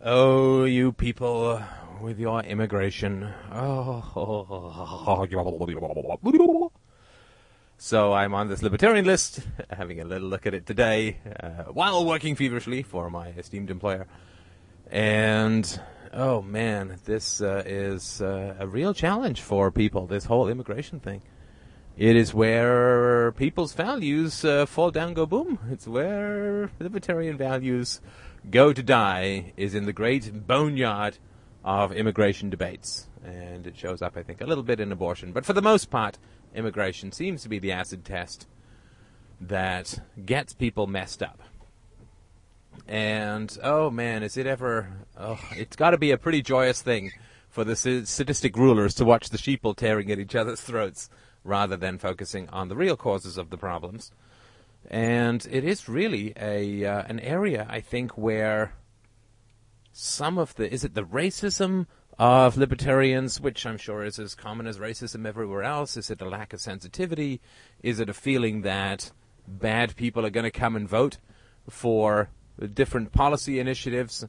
Oh, 0.00 0.62
you 0.62 0.92
people 0.92 1.60
with 2.00 2.20
your 2.20 2.40
immigration. 2.42 3.28
Oh. 3.52 3.90
So 7.80 8.12
I'm 8.12 8.34
on 8.34 8.48
this 8.48 8.60
libertarian 8.60 9.04
list, 9.04 9.38
having 9.70 10.00
a 10.00 10.04
little 10.04 10.26
look 10.26 10.48
at 10.48 10.54
it 10.54 10.66
today, 10.66 11.18
uh, 11.40 11.70
while 11.72 12.04
working 12.04 12.34
feverishly 12.34 12.82
for 12.82 13.08
my 13.08 13.28
esteemed 13.28 13.70
employer. 13.70 14.08
And 14.90 15.80
oh 16.12 16.42
man, 16.42 16.98
this 17.04 17.40
uh, 17.40 17.62
is 17.64 18.20
uh, 18.20 18.56
a 18.58 18.66
real 18.66 18.94
challenge 18.94 19.42
for 19.42 19.70
people. 19.70 20.08
This 20.08 20.24
whole 20.24 20.48
immigration 20.48 20.98
thing. 20.98 21.22
It 21.96 22.16
is 22.16 22.34
where 22.34 23.30
people's 23.32 23.74
values 23.74 24.44
uh, 24.44 24.66
fall 24.66 24.90
down, 24.90 25.14
go 25.14 25.24
boom. 25.24 25.60
It's 25.70 25.86
where 25.86 26.72
libertarian 26.80 27.36
values 27.36 28.00
go 28.50 28.72
to 28.72 28.82
die. 28.82 29.52
Is 29.56 29.74
in 29.74 29.86
the 29.86 29.92
great 29.92 30.46
boneyard 30.46 31.18
of 31.64 31.92
immigration 31.92 32.50
debates, 32.50 33.08
and 33.24 33.66
it 33.66 33.76
shows 33.76 34.02
up, 34.02 34.16
I 34.16 34.22
think, 34.22 34.40
a 34.40 34.46
little 34.46 34.64
bit 34.64 34.80
in 34.80 34.92
abortion. 34.92 35.32
But 35.32 35.44
for 35.44 35.52
the 35.52 35.62
most 35.62 35.90
part, 35.90 36.18
immigration 36.54 37.12
seems 37.12 37.42
to 37.42 37.48
be 37.48 37.58
the 37.58 37.72
acid 37.72 38.04
test 38.04 38.46
that 39.40 40.00
gets 40.24 40.52
people 40.52 40.86
messed 40.86 41.22
up. 41.22 41.40
And 42.86 43.56
oh 43.62 43.90
man, 43.90 44.22
is 44.22 44.36
it 44.36 44.46
ever? 44.46 44.88
Oh, 45.16 45.38
it's 45.52 45.76
got 45.76 45.90
to 45.90 45.98
be 45.98 46.10
a 46.10 46.18
pretty 46.18 46.42
joyous 46.42 46.80
thing 46.80 47.12
for 47.48 47.64
the 47.64 47.76
sadistic 47.76 48.56
rulers 48.56 48.94
to 48.94 49.04
watch 49.04 49.30
the 49.30 49.38
sheeple 49.38 49.76
tearing 49.76 50.10
at 50.10 50.18
each 50.18 50.34
other's 50.34 50.60
throats 50.60 51.10
rather 51.44 51.76
than 51.76 51.98
focusing 51.98 52.48
on 52.50 52.68
the 52.68 52.76
real 52.76 52.96
causes 52.96 53.38
of 53.38 53.50
the 53.50 53.56
problems. 53.58 54.10
And 54.88 55.46
it 55.50 55.64
is 55.64 55.88
really 55.88 56.32
a 56.36 56.84
uh, 56.84 57.02
an 57.06 57.20
area 57.20 57.66
I 57.68 57.80
think 57.80 58.16
where 58.16 58.72
some 59.92 60.38
of 60.38 60.54
the 60.54 60.72
is 60.72 60.82
it 60.82 60.94
the 60.94 61.04
racism 61.04 61.86
of 62.18 62.56
libertarians, 62.56 63.40
which 63.40 63.66
I'm 63.66 63.76
sure 63.76 64.02
is 64.02 64.18
as 64.18 64.34
common 64.34 64.66
as 64.66 64.78
racism 64.78 65.26
everywhere 65.26 65.62
else? 65.62 65.96
Is 65.96 66.10
it 66.10 66.22
a 66.22 66.28
lack 66.28 66.52
of 66.52 66.60
sensitivity? 66.60 67.40
Is 67.82 68.00
it 68.00 68.08
a 68.08 68.14
feeling 68.14 68.62
that 68.62 69.12
bad 69.46 69.94
people 69.94 70.24
are 70.24 70.30
going 70.30 70.44
to 70.44 70.50
come 70.50 70.74
and 70.74 70.88
vote 70.88 71.18
for 71.68 72.30
different 72.74 73.12
policy 73.12 73.60
initiatives? 73.60 74.26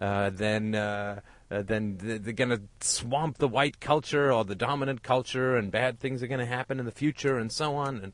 Uh, 0.00 0.30
then 0.30 0.74
uh, 0.74 1.20
uh, 1.50 1.62
then 1.62 1.96
they're 1.98 2.32
going 2.32 2.50
to 2.50 2.62
swamp 2.80 3.38
the 3.38 3.48
white 3.48 3.80
culture 3.80 4.32
or 4.32 4.44
the 4.44 4.54
dominant 4.54 5.02
culture, 5.02 5.56
and 5.56 5.70
bad 5.70 5.98
things 5.98 6.22
are 6.22 6.26
going 6.26 6.40
to 6.40 6.46
happen 6.46 6.78
in 6.78 6.86
the 6.86 6.92
future, 6.92 7.38
and 7.38 7.52
so 7.52 7.76
on. 7.76 7.98
And 7.98 8.12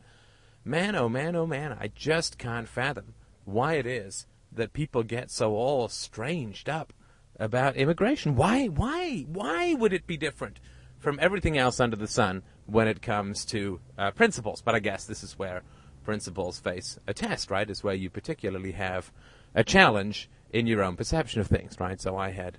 man, 0.69 0.94
oh 0.94 1.08
man, 1.08 1.34
oh 1.34 1.47
man, 1.47 1.77
I 1.80 1.91
just 1.94 2.38
can't 2.38 2.69
fathom 2.69 3.14
why 3.44 3.74
it 3.74 3.86
is 3.86 4.27
that 4.52 4.72
people 4.72 5.02
get 5.02 5.30
so 5.30 5.55
all 5.55 5.88
stranged 5.88 6.69
up 6.69 6.92
about 7.38 7.77
immigration. 7.77 8.36
Why, 8.36 8.66
why, 8.66 9.25
why 9.28 9.75
would 9.75 9.92
it 9.92 10.06
be 10.06 10.16
different 10.16 10.60
from 10.98 11.19
everything 11.22 11.56
else 11.56 11.80
under 11.80 11.97
the 11.97 12.06
sun 12.06 12.42
when 12.66 12.86
it 12.86 13.00
comes 13.00 13.44
to 13.47 13.80
uh, 13.97 14.10
principles? 14.10 14.60
But 14.60 14.75
I 14.75 14.80
guess 14.80 15.06
this 15.06 15.22
is 15.22 15.38
where 15.38 15.62
principles 16.05 16.60
face 16.60 16.98
a 17.06 17.14
test, 17.14 17.50
right? 17.50 17.69
Is 17.69 17.82
where 17.82 17.94
you 17.94 18.10
particularly 18.10 18.72
have 18.72 19.10
a 19.55 19.64
challenge 19.64 20.28
in 20.53 20.66
your 20.66 20.82
own 20.82 20.97
perception 20.97 21.41
of 21.41 21.47
things, 21.47 21.78
right? 21.80 22.00
So 22.00 22.16
I 22.16 22.30
had 22.30 22.58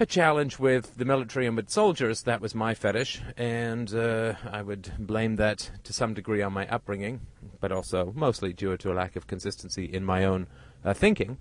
a 0.00 0.06
challenge 0.06 0.58
with 0.58 0.96
the 0.96 1.04
military 1.04 1.46
and 1.46 1.54
with 1.54 1.68
soldiers. 1.68 2.22
That 2.22 2.40
was 2.40 2.54
my 2.54 2.72
fetish, 2.72 3.20
and 3.36 3.94
uh, 3.94 4.32
I 4.50 4.62
would 4.62 4.90
blame 4.98 5.36
that 5.36 5.70
to 5.84 5.92
some 5.92 6.14
degree 6.14 6.40
on 6.40 6.54
my 6.54 6.66
upbringing, 6.68 7.20
but 7.60 7.70
also 7.70 8.10
mostly 8.16 8.54
due 8.54 8.78
to 8.78 8.92
a 8.92 8.94
lack 8.94 9.14
of 9.14 9.26
consistency 9.26 9.84
in 9.84 10.02
my 10.02 10.24
own 10.24 10.46
uh, 10.86 10.94
thinking. 10.94 11.36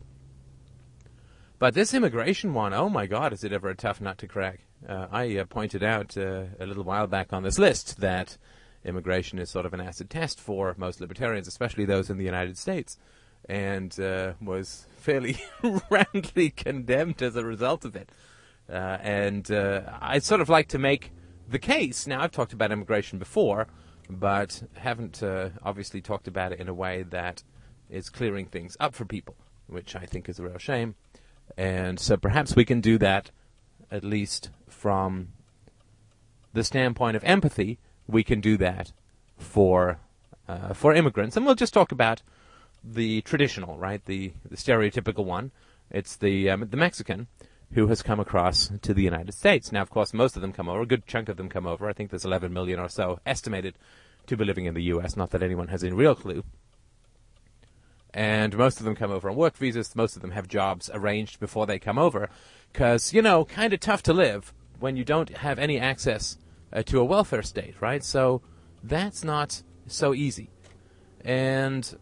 But 1.57 1.73
this 1.73 1.93
immigration 1.93 2.53
one, 2.53 2.73
oh 2.73 2.89
my 2.89 3.05
God, 3.05 3.31
is 3.31 3.45
it 3.45 3.53
ever 3.53 3.69
a 3.69 3.75
tough 3.75 4.02
nut 4.02 4.17
to 4.17 4.27
crack? 4.27 4.59
Uh, 4.87 5.07
I 5.09 5.37
uh, 5.37 5.45
pointed 5.45 5.81
out 5.81 6.17
uh, 6.17 6.43
a 6.59 6.65
little 6.65 6.83
while 6.83 7.07
back 7.07 7.31
on 7.31 7.43
this 7.43 7.59
list 7.59 8.02
that 8.02 8.37
immigration 8.83 9.39
is 9.39 9.49
sort 9.49 9.65
of 9.65 9.73
an 9.73 9.80
acid 9.80 10.09
test 10.09 10.37
for 10.37 10.75
most 10.77 10.99
libertarians, 10.99 11.48
especially 11.48 11.86
those 11.86 12.09
in 12.09 12.17
the 12.17 12.25
United 12.25 12.58
States, 12.58 12.98
and 13.48 13.98
uh, 14.02 14.33
was 14.42 14.86
fairly 14.98 15.37
roundly 15.89 16.49
condemned 16.49 17.21
as 17.21 17.37
a 17.37 17.45
result 17.45 17.86
of 17.86 17.95
it. 17.95 18.11
Uh, 18.69 18.97
and 19.02 19.52
uh, 19.52 19.81
I'd 20.02 20.23
sort 20.23 20.41
of 20.41 20.49
like 20.49 20.67
to 20.69 20.80
make 20.80 21.11
the 21.47 21.59
case. 21.59 22.05
Now, 22.05 22.21
I've 22.21 22.31
talked 22.31 22.53
about 22.53 22.71
immigration 22.71 23.17
before, 23.17 23.67
but 24.09 24.63
haven't 24.75 25.23
uh, 25.23 25.49
obviously 25.63 26.02
talked 26.02 26.27
about 26.27 26.52
it 26.52 26.59
in 26.59 26.67
a 26.67 26.73
way 26.73 27.03
that 27.03 27.43
is 27.89 28.09
clearing 28.09 28.45
things 28.45 28.77
up 28.80 28.93
for 28.93 29.05
people, 29.05 29.35
which 29.67 29.95
I 29.95 30.05
think 30.05 30.30
is 30.30 30.39
a 30.39 30.43
real 30.43 30.57
shame. 30.57 30.95
And 31.57 31.99
so 31.99 32.17
perhaps 32.17 32.55
we 32.55 32.65
can 32.65 32.80
do 32.81 32.97
that 32.99 33.31
at 33.91 34.03
least 34.03 34.52
from 34.67 35.30
the 36.53 36.63
standpoint 36.63 37.15
of 37.15 37.23
empathy. 37.23 37.80
We 38.07 38.23
can 38.23 38.39
do 38.39 38.57
that 38.57 38.91
for 39.37 39.99
uh, 40.47 40.73
for 40.73 40.93
immigrants, 40.93 41.37
and 41.37 41.45
we'll 41.45 41.55
just 41.55 41.73
talk 41.73 41.91
about 41.91 42.21
the 42.83 43.21
traditional, 43.21 43.77
right? 43.77 44.03
The 44.05 44.33
the 44.49 44.57
stereotypical 44.57 45.25
one. 45.25 45.51
It's 45.91 46.15
the 46.15 46.49
um, 46.49 46.67
the 46.69 46.77
Mexican 46.77 47.27
who 47.73 47.87
has 47.87 48.02
come 48.02 48.19
across 48.19 48.71
to 48.81 48.93
the 48.93 49.03
United 49.03 49.33
States. 49.33 49.71
Now, 49.71 49.81
of 49.81 49.89
course, 49.89 50.13
most 50.13 50.35
of 50.35 50.41
them 50.41 50.53
come 50.53 50.67
over. 50.67 50.81
A 50.81 50.87
good 50.87 51.05
chunk 51.05 51.30
of 51.30 51.37
them 51.37 51.49
come 51.49 51.67
over. 51.67 51.87
I 51.87 51.93
think 51.93 52.09
there's 52.09 52.25
11 52.25 52.52
million 52.52 52.80
or 52.80 52.89
so 52.89 53.19
estimated 53.25 53.75
to 54.27 54.35
be 54.35 54.45
living 54.45 54.65
in 54.65 54.73
the 54.73 54.83
U.S. 54.83 55.15
Not 55.15 55.31
that 55.31 55.43
anyone 55.43 55.67
has 55.67 55.83
any 55.83 55.93
real 55.93 56.15
clue. 56.15 56.43
And 58.11 58.57
most 58.57 58.80
of 58.80 58.85
them 58.85 58.95
come 58.95 59.11
over 59.11 59.30
on 59.30 59.35
work 59.35 59.55
visas. 59.55 59.95
Most 59.95 60.15
of 60.15 60.21
them 60.21 60.31
have 60.31 60.47
jobs 60.47 60.89
arranged 60.93 61.39
before 61.39 61.67
they 61.67 61.77
come 61.77 61.99
over. 61.99 62.30
Because, 62.73 63.13
you 63.13 63.21
know, 63.21 63.45
kind 63.45 63.71
of 63.71 63.80
tough 63.80 64.01
to 64.03 64.13
live 64.13 64.51
when 64.80 64.95
you 64.95 65.03
don't 65.03 65.30
have 65.37 65.59
any 65.59 65.80
access 65.80 66.37
uh, 66.73 66.81
to 66.83 66.99
a 66.99 67.05
welfare 67.05 67.43
state, 67.43 67.75
right? 67.80 68.03
So 68.03 68.41
that's 68.83 69.23
not 69.23 69.61
so 69.86 70.13
easy. 70.13 70.49
And 71.23 71.95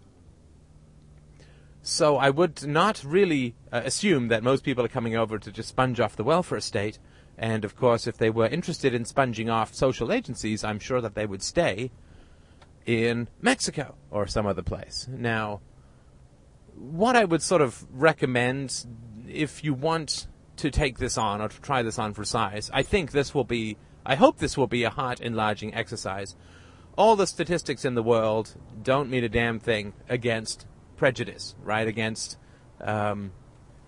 so 1.88 2.18
I 2.18 2.30
would 2.30 2.68
not 2.68 3.02
really 3.06 3.56
uh, 3.72 3.82
assume 3.86 4.28
that 4.28 4.44
most 4.44 4.66
people 4.66 4.84
are 4.84 4.90
coming 4.90 5.16
over 5.16 5.40
to 5.40 5.50
just 5.50 5.70
sponge 5.70 6.02
off 6.02 6.18
the 6.18 6.24
welfare 6.24 6.60
state. 6.60 7.00
And 7.38 7.64
of 7.64 7.78
course, 7.78 8.08
if 8.08 8.18
they 8.18 8.30
were 8.30 8.48
interested 8.48 8.94
in 8.94 9.06
sponging 9.06 9.50
off 9.50 9.74
social 9.74 10.12
agencies, 10.12 10.66
I'm 10.66 10.80
sure 10.80 11.00
that 11.00 11.16
they 11.16 11.26
would 11.26 11.42
stay 11.42 11.92
in 12.86 13.30
Mexico 13.42 13.96
or 14.12 14.28
some 14.28 14.46
other 14.46 14.62
place. 14.62 15.08
Now, 15.10 15.62
what 16.76 17.16
I 17.16 17.24
would 17.24 17.42
sort 17.42 17.62
of 17.62 17.88
recommend 17.94 18.86
if 19.26 19.64
you 19.64 19.74
want 19.74 20.28
to 20.58 20.70
take 20.70 20.98
this 20.98 21.18
on 21.18 21.40
or 21.40 21.48
to 21.48 21.62
try 21.62 21.84
this 21.84 21.98
on 21.98 22.14
for 22.14 22.26
size, 22.26 22.70
I 22.74 22.84
think 22.84 23.14
this 23.14 23.34
will 23.34 23.46
be, 23.46 23.78
I 24.06 24.16
hope 24.16 24.40
this 24.40 24.58
will 24.58 24.68
be 24.68 24.84
a 24.84 24.90
heart 24.90 25.22
enlarging 25.22 25.74
exercise. 25.74 26.36
All 26.98 27.16
the 27.16 27.28
statistics 27.28 27.86
in 27.86 27.96
the 27.96 28.04
world 28.04 28.56
don't 28.84 29.10
mean 29.10 29.24
a 29.24 29.30
damn 29.30 29.58
thing 29.58 29.94
against 30.10 30.66
prejudice, 30.98 31.56
right? 31.64 31.88
Against 31.88 32.38
um, 32.82 33.32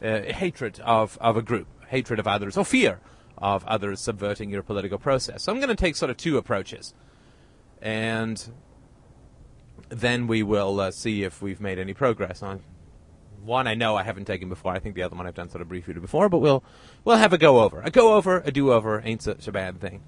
uh, 0.01 0.21
hatred 0.21 0.79
of, 0.81 1.17
of 1.19 1.35
a 1.35 1.41
group, 1.41 1.67
hatred 1.87 2.19
of 2.19 2.27
others, 2.27 2.57
or 2.57 2.63
fear 2.63 2.99
of 3.37 3.65
others 3.65 3.99
subverting 3.99 4.49
your 4.49 4.63
political 4.63 4.97
process. 4.97 5.43
So 5.43 5.51
I'm 5.51 5.59
going 5.59 5.69
to 5.69 5.75
take 5.75 5.95
sort 5.95 6.09
of 6.09 6.17
two 6.17 6.37
approaches. 6.37 6.93
And 7.81 8.51
then 9.89 10.27
we 10.27 10.43
will 10.43 10.79
uh, 10.79 10.91
see 10.91 11.23
if 11.23 11.41
we've 11.41 11.61
made 11.61 11.79
any 11.79 11.93
progress 11.93 12.43
on 12.43 12.61
one 13.43 13.67
I 13.67 13.73
know 13.73 13.95
I 13.95 14.03
haven't 14.03 14.25
taken 14.25 14.49
before. 14.49 14.73
I 14.73 14.79
think 14.79 14.95
the 14.95 15.03
other 15.03 15.15
one 15.15 15.25
I've 15.25 15.35
done 15.35 15.49
sort 15.49 15.61
of 15.61 15.69
briefly 15.69 15.93
before, 15.93 16.29
but 16.29 16.39
we'll 16.39 16.63
we'll 17.05 17.17
have 17.17 17.33
a 17.33 17.37
go 17.37 17.61
over. 17.61 17.81
A 17.81 17.89
go 17.89 18.15
over, 18.15 18.41
a 18.45 18.51
do 18.51 18.71
over 18.71 19.01
ain't 19.03 19.21
such 19.21 19.47
a 19.47 19.51
bad 19.51 19.79
thing. 19.79 20.03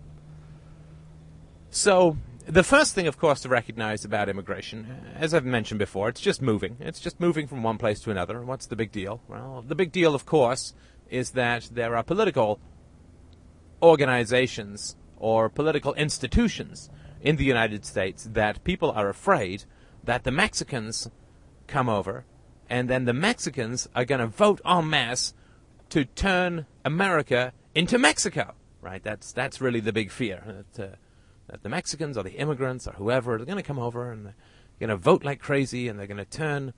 So 1.69 2.17
the 2.51 2.63
first 2.63 2.93
thing, 2.93 3.07
of 3.07 3.17
course, 3.17 3.41
to 3.41 3.49
recognize 3.49 4.03
about 4.03 4.27
immigration, 4.27 4.85
as 5.15 5.33
I've 5.33 5.45
mentioned 5.45 5.79
before, 5.79 6.09
it's 6.09 6.19
just 6.19 6.41
moving. 6.41 6.75
It's 6.81 6.99
just 6.99 7.19
moving 7.19 7.47
from 7.47 7.63
one 7.63 7.77
place 7.77 8.01
to 8.01 8.11
another. 8.11 8.41
What's 8.41 8.65
the 8.65 8.75
big 8.75 8.91
deal? 8.91 9.21
Well, 9.29 9.63
the 9.65 9.75
big 9.75 9.93
deal, 9.93 10.13
of 10.13 10.25
course, 10.25 10.73
is 11.09 11.31
that 11.31 11.69
there 11.71 11.95
are 11.95 12.03
political 12.03 12.59
organizations 13.81 14.97
or 15.17 15.49
political 15.49 15.93
institutions 15.93 16.89
in 17.21 17.37
the 17.37 17.45
United 17.45 17.85
States 17.85 18.27
that 18.33 18.63
people 18.65 18.91
are 18.91 19.07
afraid 19.07 19.63
that 20.03 20.25
the 20.25 20.31
Mexicans 20.31 21.09
come 21.67 21.87
over 21.87 22.25
and 22.69 22.89
then 22.89 23.05
the 23.05 23.13
Mexicans 23.13 23.87
are 23.95 24.05
going 24.05 24.21
to 24.21 24.27
vote 24.27 24.59
en 24.65 24.89
masse 24.89 25.33
to 25.89 26.03
turn 26.03 26.65
America 26.83 27.53
into 27.73 27.97
Mexico. 27.97 28.55
Right? 28.81 29.03
That's 29.03 29.31
that's 29.31 29.61
really 29.61 29.79
the 29.79 29.93
big 29.93 30.11
fear. 30.11 30.63
That, 30.73 30.83
uh, 30.83 30.95
that 31.47 31.63
the 31.63 31.69
Mexicans 31.69 32.17
or 32.17 32.23
the 32.23 32.33
immigrants 32.33 32.87
or 32.87 32.93
whoever 32.93 33.35
are 33.35 33.39
going 33.39 33.57
to 33.57 33.63
come 33.63 33.79
over 33.79 34.11
and 34.11 34.25
they're 34.25 34.35
going 34.79 34.89
to 34.89 34.97
vote 34.97 35.23
like 35.23 35.39
crazy 35.39 35.87
and 35.87 35.99
they're 35.99 36.07
going 36.07 36.17
to 36.17 36.25
turn 36.25 36.73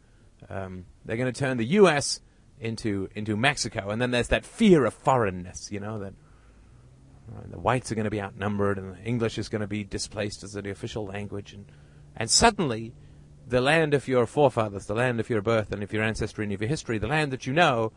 um, 0.50 0.86
they're 1.06 1.18
going 1.18 1.32
to 1.32 1.40
turn 1.40 1.58
the 1.58 1.66
U.S. 1.66 2.22
into 2.60 3.10
into 3.16 3.38
Mexico. 3.38 3.90
And 3.90 4.02
then 4.02 4.12
there's 4.12 4.28
that 4.30 4.46
fear 4.46 4.86
of 4.86 4.94
foreignness. 4.94 5.72
You 5.72 5.80
know 5.80 6.00
that. 6.00 6.14
Uh, 7.34 7.40
the 7.50 7.58
whites 7.58 7.90
are 7.90 7.96
going 7.96 8.04
to 8.04 8.12
be 8.12 8.22
outnumbered, 8.22 8.78
and 8.78 8.98
the 8.98 9.02
English 9.04 9.38
is 9.38 9.48
going 9.48 9.62
to 9.62 9.68
be 9.68 9.82
displaced 9.86 10.44
as 10.44 10.52
the 10.52 10.70
official 10.70 11.06
language, 11.06 11.54
and 11.54 11.66
and 12.18 12.30
suddenly 12.30 12.94
the 13.48 13.62
land 13.62 13.94
of 13.94 14.08
your 14.08 14.26
forefathers, 14.26 14.86
the 14.86 14.94
land 14.94 15.20
of 15.20 15.30
your 15.30 15.42
birth 15.42 15.72
and 15.72 15.84
of 15.84 15.94
your 15.94 16.04
ancestry 16.04 16.44
and 16.44 16.54
of 16.54 16.62
your 16.62 16.70
history, 16.70 16.98
the 16.98 17.08
land 17.08 17.32
that 17.32 17.46
you 17.46 17.54
know, 17.54 17.92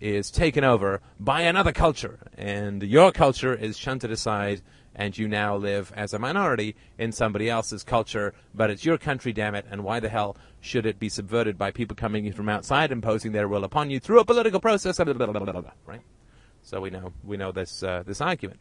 is 0.00 0.30
taken 0.30 0.64
over 0.64 1.00
by 1.20 1.42
another 1.42 1.72
culture, 1.72 2.18
and 2.36 2.82
your 2.82 3.12
culture 3.12 3.54
is 3.54 3.78
shunted 3.78 4.10
aside, 4.10 4.60
and 4.94 5.16
you 5.16 5.28
now 5.28 5.56
live 5.56 5.92
as 5.96 6.12
a 6.12 6.18
minority 6.18 6.76
in 6.98 7.12
somebody 7.12 7.48
else's 7.48 7.82
culture, 7.82 8.34
but 8.54 8.70
it's 8.70 8.84
your 8.84 8.98
country, 8.98 9.32
damn 9.32 9.54
it, 9.54 9.66
and 9.70 9.84
why 9.84 10.00
the 10.00 10.08
hell 10.08 10.36
should 10.60 10.86
it 10.86 10.98
be 10.98 11.08
subverted 11.08 11.58
by 11.58 11.70
people 11.70 11.96
coming 11.96 12.26
in 12.26 12.32
from 12.32 12.48
outside 12.48 12.92
imposing 12.92 13.32
their 13.32 13.48
will 13.48 13.64
upon 13.64 13.90
you 13.90 13.98
through 13.98 14.20
a 14.20 14.24
political 14.24 14.60
process, 14.60 14.96
blah, 14.96 15.12
blah, 15.12 15.26
blah, 15.26 15.62
right? 15.86 16.02
So 16.62 16.80
we 16.80 16.90
know, 16.90 17.12
we 17.24 17.36
know 17.36 17.52
this, 17.52 17.82
uh, 17.82 18.02
this 18.06 18.20
argument. 18.20 18.60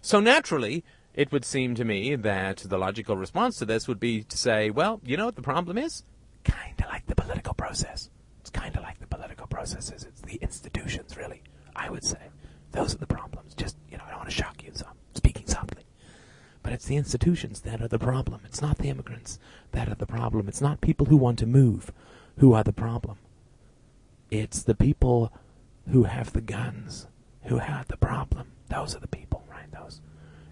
So 0.00 0.20
naturally, 0.20 0.84
it 1.14 1.30
would 1.32 1.44
seem 1.44 1.74
to 1.76 1.84
me 1.84 2.16
that 2.16 2.58
the 2.58 2.78
logical 2.78 3.16
response 3.16 3.58
to 3.58 3.64
this 3.64 3.86
would 3.86 4.00
be 4.00 4.22
to 4.22 4.36
say, 4.36 4.70
well, 4.70 5.00
you 5.04 5.16
know 5.16 5.26
what 5.26 5.36
the 5.36 5.42
problem 5.42 5.78
is? 5.78 6.04
Kind 6.44 6.74
of 6.80 6.86
like 6.86 7.06
the 7.06 7.14
political 7.14 7.54
process. 7.54 8.10
It's 8.40 8.50
kind 8.50 8.76
of 8.76 8.82
like 8.82 8.98
the 8.98 9.06
political 9.06 9.46
processes. 9.46 10.04
It's 10.04 10.20
the 10.20 10.36
institutions, 10.36 11.16
really, 11.16 11.42
I 11.74 11.88
would 11.88 12.04
say. 12.04 12.18
Those 12.74 12.94
are 12.94 12.98
the 12.98 13.06
problems. 13.06 13.54
Just, 13.54 13.76
you 13.90 13.96
know, 13.96 14.04
I 14.04 14.10
don't 14.10 14.18
want 14.18 14.30
to 14.30 14.34
shock 14.34 14.62
you, 14.64 14.72
so 14.74 14.86
I'm 14.86 14.96
speaking 15.14 15.46
softly. 15.46 15.84
But 16.62 16.72
it's 16.72 16.86
the 16.86 16.96
institutions 16.96 17.60
that 17.60 17.80
are 17.80 17.88
the 17.88 17.98
problem. 17.98 18.40
It's 18.44 18.60
not 18.60 18.78
the 18.78 18.88
immigrants 18.88 19.38
that 19.72 19.88
are 19.88 19.94
the 19.94 20.06
problem. 20.06 20.48
It's 20.48 20.60
not 20.60 20.80
people 20.80 21.06
who 21.06 21.16
want 21.16 21.38
to 21.38 21.46
move 21.46 21.92
who 22.38 22.52
are 22.52 22.64
the 22.64 22.72
problem. 22.72 23.18
It's 24.30 24.62
the 24.62 24.74
people 24.74 25.32
who 25.90 26.04
have 26.04 26.32
the 26.32 26.40
guns 26.40 27.06
who 27.44 27.58
have 27.58 27.86
the 27.88 27.96
problem. 27.96 28.48
Those 28.68 28.96
are 28.96 29.00
the 29.00 29.06
people, 29.06 29.44
right? 29.48 29.70
Those. 29.70 30.00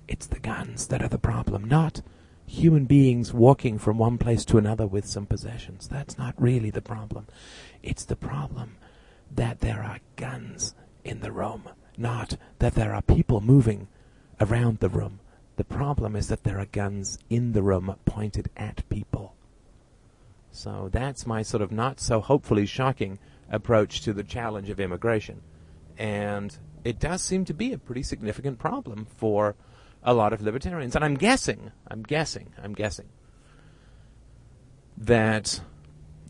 It's 0.07 0.27
the 0.27 0.39
guns 0.39 0.87
that 0.89 1.03
are 1.03 1.09
the 1.09 1.19
problem, 1.19 1.65
not 1.65 2.03
human 2.47 2.85
beings 2.85 3.33
walking 3.33 3.79
from 3.79 3.99
one 3.99 4.19
place 4.19 4.45
to 4.45 4.59
another 4.59 4.87
with 4.87 5.07
some 5.07 5.27
possessions. 5.27 5.89
That's 5.89 6.19
not 6.19 6.41
really 6.41 6.71
the 6.71 6.83
problem. 6.83 7.27
It's 7.83 8.05
the 8.05 8.17
problem 8.17 8.77
that 9.35 9.61
there 9.61 9.83
are 9.83 9.99
guns 10.17 10.75
in 11.03 11.21
the 11.21 11.33
room, 11.33 11.71
not 11.97 12.37
that 12.59 12.75
there 12.75 12.94
are 12.94 13.03
people 13.03 13.41
moving 13.41 13.89
around 14.41 14.79
the 14.79 14.89
room. 14.89 15.21
The 15.56 15.65
problem 15.65 16.17
is 16.17 16.29
that 16.29 16.44
there 16.44 16.59
are 16.59 16.67
guns 16.67 17.19
in 17.29 17.53
the 17.53 17.62
room 17.62 17.94
pointed 18.05 18.50
at 18.56 18.89
people. 18.89 19.35
So 20.50 20.89
that's 20.93 21.27
my 21.27 21.43
sort 21.43 21.62
of 21.62 21.73
not 21.73 22.00
so 22.00 22.21
hopefully 22.21 22.67
shocking 22.67 23.19
approach 23.50 24.03
to 24.03 24.12
the 24.12 24.25
challenge 24.25 24.71
of 24.71 24.81
immigration. 24.81 25.43
And 25.99 26.56
it 26.85 26.99
does 26.99 27.23
seem 27.23 27.44
to 27.47 27.55
be 27.55 27.73
a 27.73 27.79
pretty 27.79 28.03
significant 28.03 28.59
problem 28.59 29.06
for 29.17 29.55
a 30.03 30.15
lot 30.15 30.33
of 30.33 30.43
libertarians. 30.43 30.97
And 30.97 31.05
I'm 31.05 31.15
guessing, 31.15 31.71
I'm 31.87 32.03
guessing, 32.03 32.53
I'm 32.62 32.73
guessing 32.75 33.09
that 34.97 35.61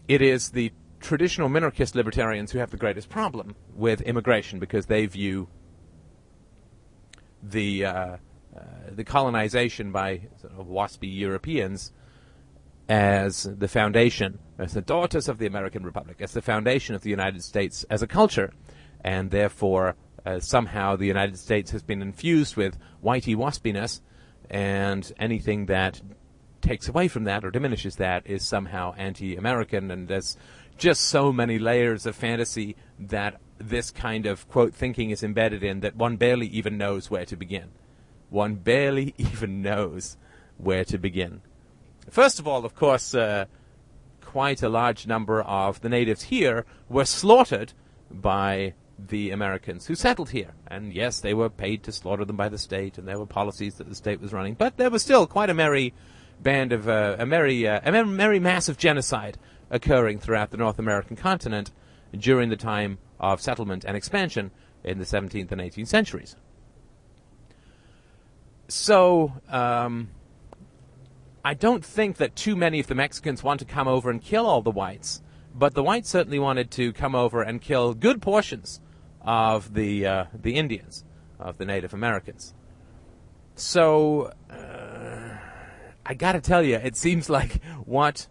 it 0.08 0.22
is 0.22 0.50
the 0.50 0.72
traditional 1.02 1.48
minarchist 1.48 1.94
libertarians 1.94 2.52
who 2.52 2.58
have 2.58 2.70
the 2.70 2.76
greatest 2.76 3.08
problem 3.08 3.54
with 3.74 4.00
immigration 4.02 4.58
because 4.58 4.86
they 4.86 5.06
view 5.06 5.48
the 7.42 7.84
uh, 7.84 7.92
uh, 7.92 8.16
the 8.90 9.04
colonization 9.04 9.92
by 9.92 10.20
sort 10.40 10.52
of 10.58 10.66
waspy 10.66 11.14
Europeans 11.14 11.92
as 12.88 13.44
the 13.44 13.68
foundation, 13.68 14.38
as 14.58 14.74
the 14.74 14.82
daughters 14.82 15.28
of 15.28 15.38
the 15.38 15.46
American 15.46 15.82
Republic, 15.84 16.18
as 16.20 16.32
the 16.32 16.42
foundation 16.42 16.94
of 16.94 17.02
the 17.02 17.10
United 17.10 17.42
States 17.42 17.84
as 17.88 18.02
a 18.02 18.06
culture, 18.06 18.52
and 19.02 19.30
therefore 19.30 19.96
uh, 20.26 20.38
somehow 20.38 20.96
the 20.96 21.06
United 21.06 21.38
States 21.38 21.70
has 21.70 21.82
been 21.82 22.02
infused 22.02 22.56
with 22.56 22.76
whitey 23.02 23.34
waspiness, 23.34 24.00
and 24.50 25.12
anything 25.18 25.66
that 25.66 26.00
takes 26.60 26.88
away 26.88 27.08
from 27.08 27.24
that 27.24 27.44
or 27.44 27.50
diminishes 27.50 27.96
that 27.96 28.26
is 28.26 28.46
somehow 28.46 28.94
anti-American, 28.96 29.90
and 29.90 30.08
there's 30.08 30.36
just 30.76 31.02
so 31.02 31.32
many 31.32 31.58
layers 31.58 32.06
of 32.06 32.16
fantasy 32.16 32.76
that 32.98 33.40
this 33.58 33.90
kind 33.90 34.26
of 34.26 34.48
quote 34.48 34.74
thinking 34.74 35.10
is 35.10 35.22
embedded 35.22 35.62
in 35.62 35.80
that 35.80 35.96
one 35.96 36.16
barely 36.16 36.46
even 36.48 36.76
knows 36.76 37.10
where 37.10 37.24
to 37.24 37.36
begin. 37.36 37.70
One 38.30 38.56
barely 38.56 39.14
even 39.18 39.62
knows 39.62 40.16
where 40.58 40.84
to 40.86 40.98
begin. 40.98 41.42
First 42.10 42.38
of 42.38 42.48
all, 42.48 42.64
of 42.64 42.74
course, 42.74 43.14
uh, 43.14 43.46
quite 44.20 44.62
a 44.62 44.68
large 44.68 45.06
number 45.06 45.42
of 45.42 45.80
the 45.80 45.88
natives 45.88 46.24
here 46.24 46.64
were 46.88 47.04
slaughtered 47.04 47.72
by 48.10 48.74
the 48.98 49.30
Americans 49.30 49.86
who 49.86 49.94
settled 49.94 50.30
here. 50.30 50.52
And 50.66 50.92
yes, 50.92 51.20
they 51.20 51.34
were 51.34 51.50
paid 51.50 51.82
to 51.84 51.92
slaughter 51.92 52.24
them 52.24 52.36
by 52.36 52.48
the 52.48 52.58
state, 52.58 52.98
and 52.98 53.06
there 53.06 53.18
were 53.18 53.26
policies 53.26 53.76
that 53.76 53.88
the 53.88 53.94
state 53.94 54.20
was 54.20 54.32
running. 54.32 54.54
But 54.54 54.76
there 54.76 54.90
was 54.90 55.02
still 55.02 55.26
quite 55.26 55.50
a 55.50 55.54
merry 55.54 55.92
band 56.40 56.72
of 56.72 56.88
uh, 56.88 57.16
a 57.18 57.26
merry, 57.26 57.66
uh, 57.66 57.80
a 57.84 58.04
merry 58.04 58.40
mass 58.40 58.68
of 58.68 58.78
genocide 58.78 59.38
occurring 59.72 60.20
throughout 60.20 60.50
the 60.52 60.56
North 60.56 60.78
American 60.78 61.16
continent 61.16 61.72
during 62.16 62.50
the 62.50 62.56
time 62.56 62.98
of 63.18 63.40
settlement 63.40 63.84
and 63.84 63.96
expansion 63.96 64.52
in 64.84 64.98
the 64.98 65.04
17th 65.04 65.50
and 65.50 65.60
18th 65.60 65.88
centuries. 65.88 66.36
So, 68.68 69.32
um, 69.48 70.10
I 71.44 71.54
don't 71.54 71.84
think 71.84 72.18
that 72.18 72.36
too 72.36 72.54
many 72.54 72.78
of 72.78 72.86
the 72.86 72.94
Mexicans 72.94 73.42
want 73.42 73.58
to 73.60 73.66
come 73.66 73.88
over 73.88 74.10
and 74.10 74.22
kill 74.22 74.46
all 74.46 74.62
the 74.62 74.70
whites, 74.70 75.22
but 75.54 75.74
the 75.74 75.82
whites 75.82 76.08
certainly 76.08 76.38
wanted 76.38 76.70
to 76.72 76.92
come 76.92 77.14
over 77.14 77.42
and 77.42 77.60
kill 77.60 77.94
good 77.94 78.22
portions 78.22 78.80
of 79.20 79.74
the 79.74 80.06
uh, 80.06 80.24
the 80.34 80.54
Indians, 80.54 81.04
of 81.38 81.58
the 81.58 81.64
Native 81.64 81.92
Americans. 81.92 82.54
So, 83.54 84.32
uh, 84.50 85.36
I 86.06 86.14
got 86.14 86.32
to 86.32 86.40
tell 86.40 86.62
you, 86.62 86.76
it 86.76 86.96
seems 86.96 87.28
like 87.38 87.62
what 87.84 88.28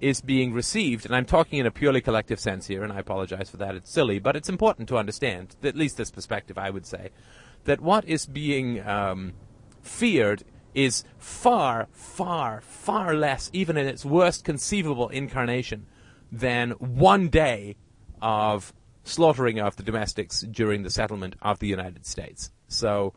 is 0.00 0.20
being 0.20 0.52
received, 0.52 1.06
and 1.06 1.14
I'm 1.14 1.24
talking 1.24 1.58
in 1.58 1.66
a 1.66 1.70
purely 1.70 2.00
collective 2.00 2.38
sense 2.38 2.66
here, 2.66 2.82
and 2.82 2.92
I 2.92 2.98
apologize 2.98 3.50
for 3.50 3.56
that. 3.58 3.74
It's 3.74 3.90
silly, 3.90 4.18
but 4.18 4.36
it's 4.36 4.48
important 4.48 4.88
to 4.88 4.96
understand, 4.96 5.56
at 5.62 5.76
least 5.76 5.96
this 5.96 6.10
perspective, 6.10 6.56
I 6.58 6.70
would 6.70 6.86
say, 6.86 7.10
that 7.64 7.80
what 7.80 8.04
is 8.04 8.26
being 8.26 8.86
um, 8.86 9.34
feared 9.82 10.44
is 10.74 11.04
far, 11.18 11.88
far, 11.92 12.60
far 12.60 13.14
less, 13.14 13.50
even 13.52 13.76
in 13.76 13.86
its 13.86 14.04
worst 14.04 14.44
conceivable 14.44 15.08
incarnation, 15.08 15.86
than 16.30 16.70
one 16.72 17.28
day 17.28 17.76
of 18.20 18.72
slaughtering 19.02 19.58
of 19.58 19.76
the 19.76 19.82
domestics 19.82 20.42
during 20.42 20.82
the 20.82 20.90
settlement 20.90 21.34
of 21.42 21.58
the 21.58 21.66
United 21.66 22.06
States. 22.06 22.50
So, 22.68 23.14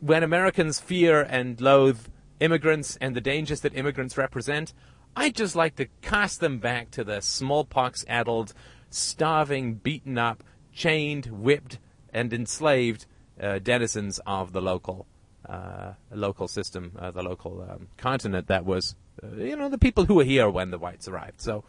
when 0.00 0.22
Americans 0.22 0.80
fear 0.80 1.22
and 1.22 1.60
loathe 1.60 2.00
immigrants 2.40 2.96
and 3.00 3.14
the 3.14 3.20
dangers 3.20 3.60
that 3.60 3.74
immigrants 3.74 4.18
represent, 4.18 4.72
I'd 5.16 5.34
just 5.34 5.56
like 5.56 5.76
to 5.76 5.86
cast 6.02 6.40
them 6.40 6.58
back 6.58 6.90
to 6.92 7.02
the 7.02 7.20
smallpox 7.20 8.04
addled, 8.06 8.52
starving, 8.90 9.74
beaten 9.74 10.18
up, 10.18 10.44
chained, 10.72 11.26
whipped, 11.26 11.78
and 12.12 12.32
enslaved 12.32 13.06
uh, 13.40 13.58
denizens 13.58 14.20
of 14.26 14.52
the 14.52 14.60
local 14.60 15.06
uh, 15.48 15.92
local 16.10 16.48
system, 16.48 16.92
uh, 16.98 17.10
the 17.10 17.22
local 17.22 17.62
um, 17.62 17.88
continent 17.96 18.48
that 18.48 18.64
was, 18.64 18.96
uh, 19.22 19.36
you 19.36 19.56
know, 19.56 19.68
the 19.68 19.78
people 19.78 20.04
who 20.04 20.14
were 20.14 20.24
here 20.24 20.50
when 20.50 20.70
the 20.70 20.78
whites 20.78 21.08
arrived. 21.08 21.40
So 21.40 21.64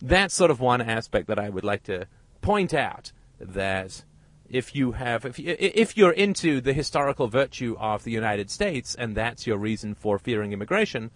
that's 0.00 0.34
sort 0.34 0.50
of 0.50 0.60
one 0.60 0.80
aspect 0.80 1.26
that 1.26 1.38
I 1.38 1.48
would 1.48 1.64
like 1.64 1.82
to 1.84 2.06
point 2.40 2.72
out 2.72 3.12
that 3.40 4.04
if 4.48 4.74
you 4.74 4.92
have 4.92 5.24
if 5.24 5.38
if 5.38 5.96
you're 5.96 6.12
into 6.12 6.60
the 6.60 6.72
historical 6.72 7.26
virtue 7.26 7.76
of 7.78 8.04
the 8.04 8.12
United 8.12 8.50
States 8.50 8.94
and 8.94 9.16
that's 9.16 9.46
your 9.46 9.58
reason 9.58 9.94
for 9.94 10.18
fearing 10.18 10.52
immigration, 10.52 11.10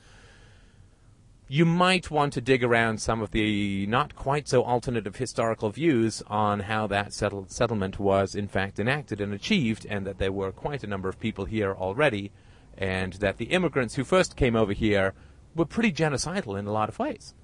you 1.52 1.64
might 1.64 2.12
want 2.12 2.32
to 2.32 2.40
dig 2.40 2.62
around 2.62 3.00
some 3.00 3.20
of 3.20 3.32
the 3.32 3.84
not 3.88 4.14
quite 4.14 4.46
so 4.46 4.62
alternative 4.62 5.16
historical 5.16 5.68
views 5.68 6.22
on 6.28 6.60
how 6.60 6.86
that 6.86 7.12
settled, 7.12 7.50
settlement 7.50 7.98
was 7.98 8.36
in 8.36 8.46
fact 8.46 8.78
enacted 8.78 9.20
and 9.20 9.34
achieved, 9.34 9.84
and 9.90 10.06
that 10.06 10.18
there 10.18 10.30
were 10.30 10.52
quite 10.52 10.84
a 10.84 10.86
number 10.86 11.08
of 11.08 11.18
people 11.18 11.46
here 11.46 11.74
already, 11.74 12.30
and 12.78 13.14
that 13.14 13.38
the 13.38 13.46
immigrants 13.46 13.96
who 13.96 14.04
first 14.04 14.36
came 14.36 14.54
over 14.54 14.72
here 14.72 15.12
were 15.56 15.64
pretty 15.64 15.90
genocidal 15.90 16.56
in 16.56 16.68
a 16.68 16.72
lot 16.72 16.88
of 16.88 17.00
ways. 17.00 17.34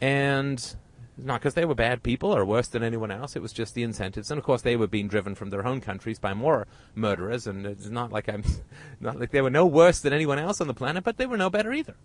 And 0.00 0.74
not 1.18 1.42
because 1.42 1.52
they 1.52 1.66
were 1.66 1.74
bad 1.74 2.02
people 2.02 2.34
or 2.34 2.46
worse 2.46 2.68
than 2.68 2.82
anyone 2.82 3.10
else. 3.10 3.36
It 3.36 3.42
was 3.42 3.52
just 3.52 3.74
the 3.74 3.82
incentives, 3.82 4.30
and 4.30 4.38
of 4.38 4.44
course 4.44 4.62
they 4.62 4.74
were 4.74 4.86
being 4.86 5.08
driven 5.08 5.34
from 5.34 5.50
their 5.50 5.66
own 5.66 5.82
countries 5.82 6.18
by 6.18 6.32
more 6.32 6.66
murderers. 6.94 7.46
And 7.46 7.66
it's 7.66 7.90
not 7.90 8.10
like 8.10 8.30
I'm, 8.30 8.42
not 9.00 9.20
like 9.20 9.32
they 9.32 9.42
were 9.42 9.50
no 9.50 9.66
worse 9.66 10.00
than 10.00 10.14
anyone 10.14 10.38
else 10.38 10.62
on 10.62 10.66
the 10.66 10.72
planet, 10.72 11.04
but 11.04 11.18
they 11.18 11.26
were 11.26 11.36
no 11.36 11.50
better 11.50 11.74
either. 11.74 11.96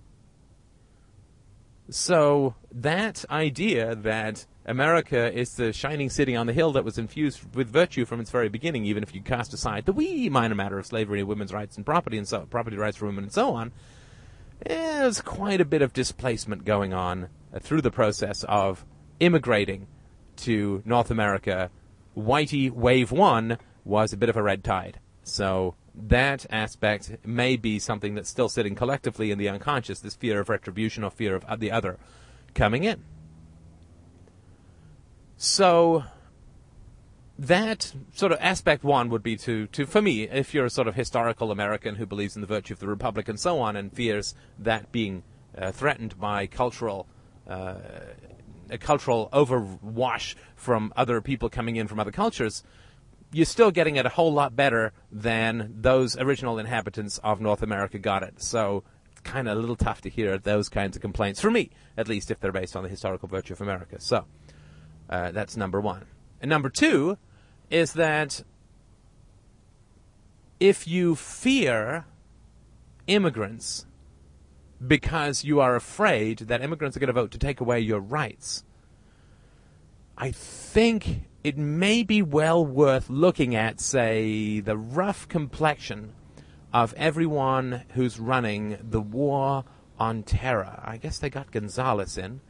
So 1.89 2.55
that 2.71 3.23
idea 3.29 3.95
that 3.95 4.45
America 4.65 5.31
is 5.33 5.55
the 5.55 5.71
shining 5.71 6.09
city 6.09 6.35
on 6.35 6.45
the 6.45 6.53
hill 6.53 6.73
that 6.73 6.83
was 6.83 6.97
infused 6.97 7.55
with 7.55 7.69
virtue 7.69 8.03
from 8.05 8.19
its 8.19 8.29
very 8.29 8.49
beginning, 8.49 8.85
even 8.85 9.03
if 9.03 9.15
you 9.15 9.21
cast 9.21 9.53
aside 9.53 9.85
the 9.85 9.93
wee 9.93 10.27
minor 10.27 10.55
matter 10.55 10.77
of 10.77 10.85
slavery, 10.85 11.19
and 11.19 11.29
women's 11.29 11.53
rights, 11.53 11.77
and 11.77 11.85
property 11.85 12.17
and 12.17 12.27
so 12.27 12.45
property 12.49 12.75
rights 12.75 12.97
for 12.97 13.05
women 13.05 13.23
and 13.23 13.33
so 13.33 13.53
on, 13.53 13.71
there's 14.65 15.21
quite 15.21 15.61
a 15.61 15.65
bit 15.65 15.81
of 15.81 15.93
displacement 15.93 16.65
going 16.65 16.93
on 16.93 17.29
uh, 17.53 17.59
through 17.59 17.81
the 17.81 17.91
process 17.91 18.43
of 18.43 18.83
immigrating 19.19 19.87
to 20.35 20.81
North 20.85 21.09
America. 21.09 21.71
Whitey 22.17 22.69
Wave 22.69 23.11
One 23.11 23.57
was 23.85 24.11
a 24.11 24.17
bit 24.17 24.29
of 24.29 24.35
a 24.35 24.43
red 24.43 24.63
tide. 24.63 24.99
So 25.23 25.75
that 25.99 26.45
aspect 26.49 27.17
may 27.25 27.57
be 27.57 27.79
something 27.79 28.15
that's 28.15 28.29
still 28.29 28.49
sitting 28.49 28.75
collectively 28.75 29.31
in 29.31 29.37
the 29.37 29.49
unconscious, 29.49 29.99
this 29.99 30.15
fear 30.15 30.39
of 30.39 30.49
retribution 30.49 31.03
or 31.03 31.09
fear 31.09 31.35
of 31.35 31.59
the 31.59 31.71
other 31.71 31.97
coming 32.53 32.83
in. 32.83 33.03
So 35.37 36.03
that 37.39 37.93
sort 38.13 38.31
of 38.31 38.39
aspect 38.41 38.83
one 38.83 39.09
would 39.09 39.23
be 39.23 39.35
to, 39.37 39.67
to 39.67 39.85
for 39.85 40.01
me, 40.01 40.23
if 40.23 40.53
you're 40.53 40.65
a 40.65 40.69
sort 40.69 40.87
of 40.87 40.95
historical 40.95 41.51
American 41.51 41.95
who 41.95 42.05
believes 42.05 42.35
in 42.35 42.41
the 42.41 42.47
virtue 42.47 42.73
of 42.73 42.79
the 42.79 42.87
republic 42.87 43.27
and 43.27 43.39
so 43.39 43.59
on, 43.59 43.75
and 43.75 43.91
fears 43.91 44.35
that 44.59 44.91
being 44.91 45.23
uh, 45.57 45.71
threatened 45.71 46.19
by 46.19 46.47
cultural 46.47 47.07
uh, 47.47 47.75
a 48.69 48.77
cultural 48.77 49.29
overwash 49.31 50.35
from 50.55 50.91
other 50.95 51.21
people 51.21 51.49
coming 51.49 51.77
in 51.77 51.87
from 51.87 51.99
other 51.99 52.11
cultures, 52.11 52.63
you're 53.31 53.45
still 53.45 53.71
getting 53.71 53.97
it 53.97 54.05
a 54.05 54.09
whole 54.09 54.31
lot 54.31 54.55
better 54.55 54.93
than 55.11 55.73
those 55.75 56.17
original 56.17 56.59
inhabitants 56.59 57.17
of 57.19 57.41
North 57.41 57.61
America 57.61 57.99
got 57.99 58.23
it. 58.23 58.41
So 58.41 58.83
it's 59.11 59.21
kind 59.21 59.47
of 59.47 59.57
a 59.57 59.59
little 59.59 59.75
tough 59.75 60.01
to 60.01 60.09
hear 60.09 60.37
those 60.37 60.69
kinds 60.69 60.95
of 60.95 61.01
complaints, 61.01 61.41
for 61.41 61.51
me, 61.51 61.71
at 61.97 62.07
least 62.07 62.31
if 62.31 62.39
they're 62.39 62.51
based 62.51 62.75
on 62.75 62.83
the 62.83 62.89
historical 62.89 63.27
virtue 63.27 63.53
of 63.53 63.61
America. 63.61 63.99
So 63.99 64.25
uh, 65.09 65.31
that's 65.31 65.57
number 65.57 65.81
one. 65.81 66.05
And 66.41 66.49
number 66.49 66.69
two 66.69 67.17
is 67.69 67.93
that 67.93 68.43
if 70.59 70.87
you 70.87 71.15
fear 71.15 72.05
immigrants 73.07 73.85
because 74.85 75.43
you 75.43 75.59
are 75.59 75.75
afraid 75.75 76.39
that 76.39 76.61
immigrants 76.61 76.95
are 76.95 76.99
going 76.99 77.07
to 77.07 77.13
vote 77.13 77.31
to 77.31 77.37
take 77.37 77.59
away 77.59 77.79
your 77.79 77.99
rights, 77.99 78.63
I 80.17 80.31
think 80.31 81.26
it 81.47 81.57
may 81.57 82.03
be 82.03 82.21
well 82.21 82.65
worth 82.65 83.09
looking 83.09 83.55
at, 83.55 83.79
say, 83.79 84.59
the 84.59 84.75
rough 84.75 85.29
complexion 85.29 86.11
of 86.73 86.93
everyone 86.95 87.83
who's 87.93 88.19
running 88.19 88.77
the 88.81 88.99
war 88.99 89.63
on 89.97 90.23
terror. 90.23 90.81
I 90.83 90.97
guess 90.97 91.19
they 91.19 91.29
got 91.29 91.51
Gonzales 91.51 92.17
in. 92.17 92.41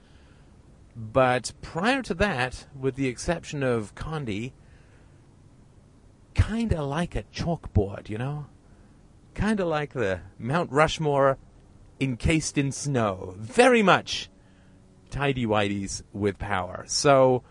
But 0.95 1.53
prior 1.61 2.01
to 2.01 2.15
that, 2.15 2.65
with 2.75 2.95
the 2.95 3.07
exception 3.07 3.61
of 3.61 3.93
Condi, 3.93 4.53
kind 6.33 6.73
of 6.73 6.87
like 6.87 7.15
a 7.15 7.21
chalkboard, 7.31 8.09
you 8.09 8.17
know? 8.17 8.47
Kind 9.35 9.59
of 9.59 9.67
like 9.67 9.93
the 9.93 10.21
Mount 10.39 10.71
Rushmore 10.71 11.37
encased 12.01 12.57
in 12.57 12.71
snow. 12.71 13.35
Very 13.37 13.83
much 13.83 14.31
tidy 15.11 15.45
whities 15.45 16.01
with 16.13 16.39
power. 16.39 16.83
So 16.87 17.43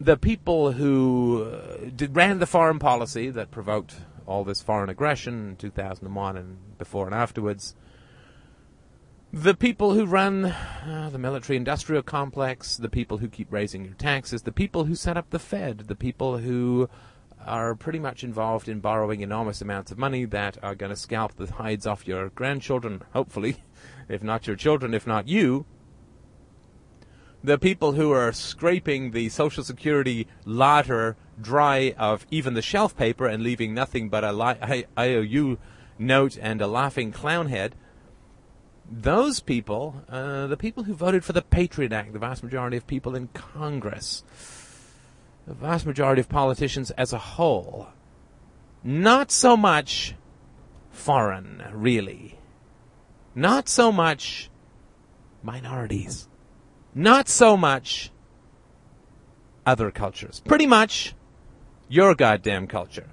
the 0.00 0.16
people 0.16 0.72
who 0.72 1.44
uh, 1.44 1.90
did, 1.94 2.16
ran 2.16 2.38
the 2.38 2.46
foreign 2.46 2.78
policy 2.78 3.30
that 3.30 3.50
provoked 3.50 3.96
all 4.26 4.44
this 4.44 4.62
foreign 4.62 4.88
aggression 4.88 5.50
in 5.50 5.56
2001 5.56 6.36
and 6.36 6.78
before 6.78 7.06
and 7.06 7.14
afterwards, 7.14 7.74
the 9.32 9.54
people 9.54 9.94
who 9.94 10.06
run 10.06 10.44
uh, 10.44 11.08
the 11.12 11.18
military 11.18 11.56
industrial 11.56 12.02
complex, 12.02 12.76
the 12.76 12.88
people 12.88 13.18
who 13.18 13.28
keep 13.28 13.52
raising 13.52 13.84
your 13.84 13.94
taxes, 13.94 14.42
the 14.42 14.52
people 14.52 14.84
who 14.84 14.94
set 14.94 15.16
up 15.16 15.30
the 15.30 15.38
Fed, 15.38 15.78
the 15.88 15.96
people 15.96 16.38
who 16.38 16.88
are 17.44 17.74
pretty 17.74 17.98
much 17.98 18.24
involved 18.24 18.68
in 18.68 18.80
borrowing 18.80 19.20
enormous 19.20 19.60
amounts 19.60 19.90
of 19.90 19.98
money 19.98 20.24
that 20.24 20.56
are 20.62 20.74
going 20.74 20.90
to 20.90 20.96
scalp 20.96 21.34
the 21.34 21.52
hides 21.52 21.86
off 21.86 22.06
your 22.06 22.30
grandchildren, 22.30 23.02
hopefully, 23.12 23.62
if 24.08 24.22
not 24.22 24.46
your 24.46 24.56
children, 24.56 24.94
if 24.94 25.06
not 25.06 25.28
you. 25.28 25.66
The 27.44 27.58
people 27.58 27.92
who 27.92 28.10
are 28.10 28.32
scraping 28.32 29.10
the 29.10 29.28
Social 29.28 29.62
Security 29.62 30.26
ladder 30.46 31.14
dry 31.38 31.94
of 31.98 32.24
even 32.30 32.54
the 32.54 32.62
shelf 32.62 32.96
paper 32.96 33.26
and 33.26 33.42
leaving 33.42 33.74
nothing 33.74 34.08
but 34.08 34.24
a 34.24 34.32
li- 34.32 34.86
IOU 34.98 35.58
note 35.98 36.38
and 36.40 36.62
a 36.62 36.66
laughing 36.66 37.12
clown 37.12 37.48
head. 37.48 37.74
Those 38.90 39.40
people, 39.40 40.02
uh, 40.08 40.46
the 40.46 40.56
people 40.56 40.84
who 40.84 40.94
voted 40.94 41.22
for 41.22 41.34
the 41.34 41.42
Patriot 41.42 41.92
Act, 41.92 42.14
the 42.14 42.18
vast 42.18 42.42
majority 42.42 42.78
of 42.78 42.86
people 42.86 43.14
in 43.14 43.28
Congress, 43.34 44.24
the 45.46 45.52
vast 45.52 45.84
majority 45.84 46.20
of 46.20 46.30
politicians 46.30 46.92
as 46.92 47.12
a 47.12 47.18
whole, 47.18 47.88
not 48.82 49.30
so 49.30 49.54
much 49.54 50.14
foreign, 50.90 51.62
really. 51.74 52.38
Not 53.34 53.68
so 53.68 53.92
much 53.92 54.48
minorities. 55.42 56.26
Not 56.94 57.28
so 57.28 57.56
much 57.56 58.12
other 59.66 59.90
cultures. 59.90 60.42
Pretty 60.44 60.66
much 60.66 61.14
your 61.88 62.14
goddamn 62.14 62.66
culture. 62.66 63.08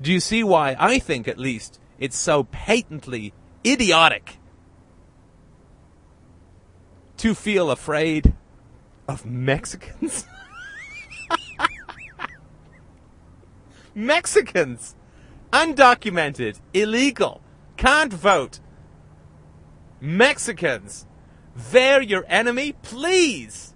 Do 0.00 0.12
you 0.12 0.20
see 0.20 0.44
why 0.44 0.76
I 0.78 0.98
think, 0.98 1.28
at 1.28 1.38
least, 1.38 1.80
it's 1.98 2.16
so 2.16 2.44
patently 2.44 3.32
idiotic 3.64 4.38
to 7.18 7.34
feel 7.34 7.70
afraid 7.70 8.34
of 9.06 9.24
Mexicans. 9.24 10.26
Mexicans! 13.94 14.96
Undocumented, 15.52 16.58
illegal, 16.72 17.42
can't 17.76 18.12
vote. 18.12 18.58
Mexicans! 20.00 21.06
They're 21.54 22.02
your 22.02 22.24
enemy? 22.28 22.74
Please! 22.82 23.74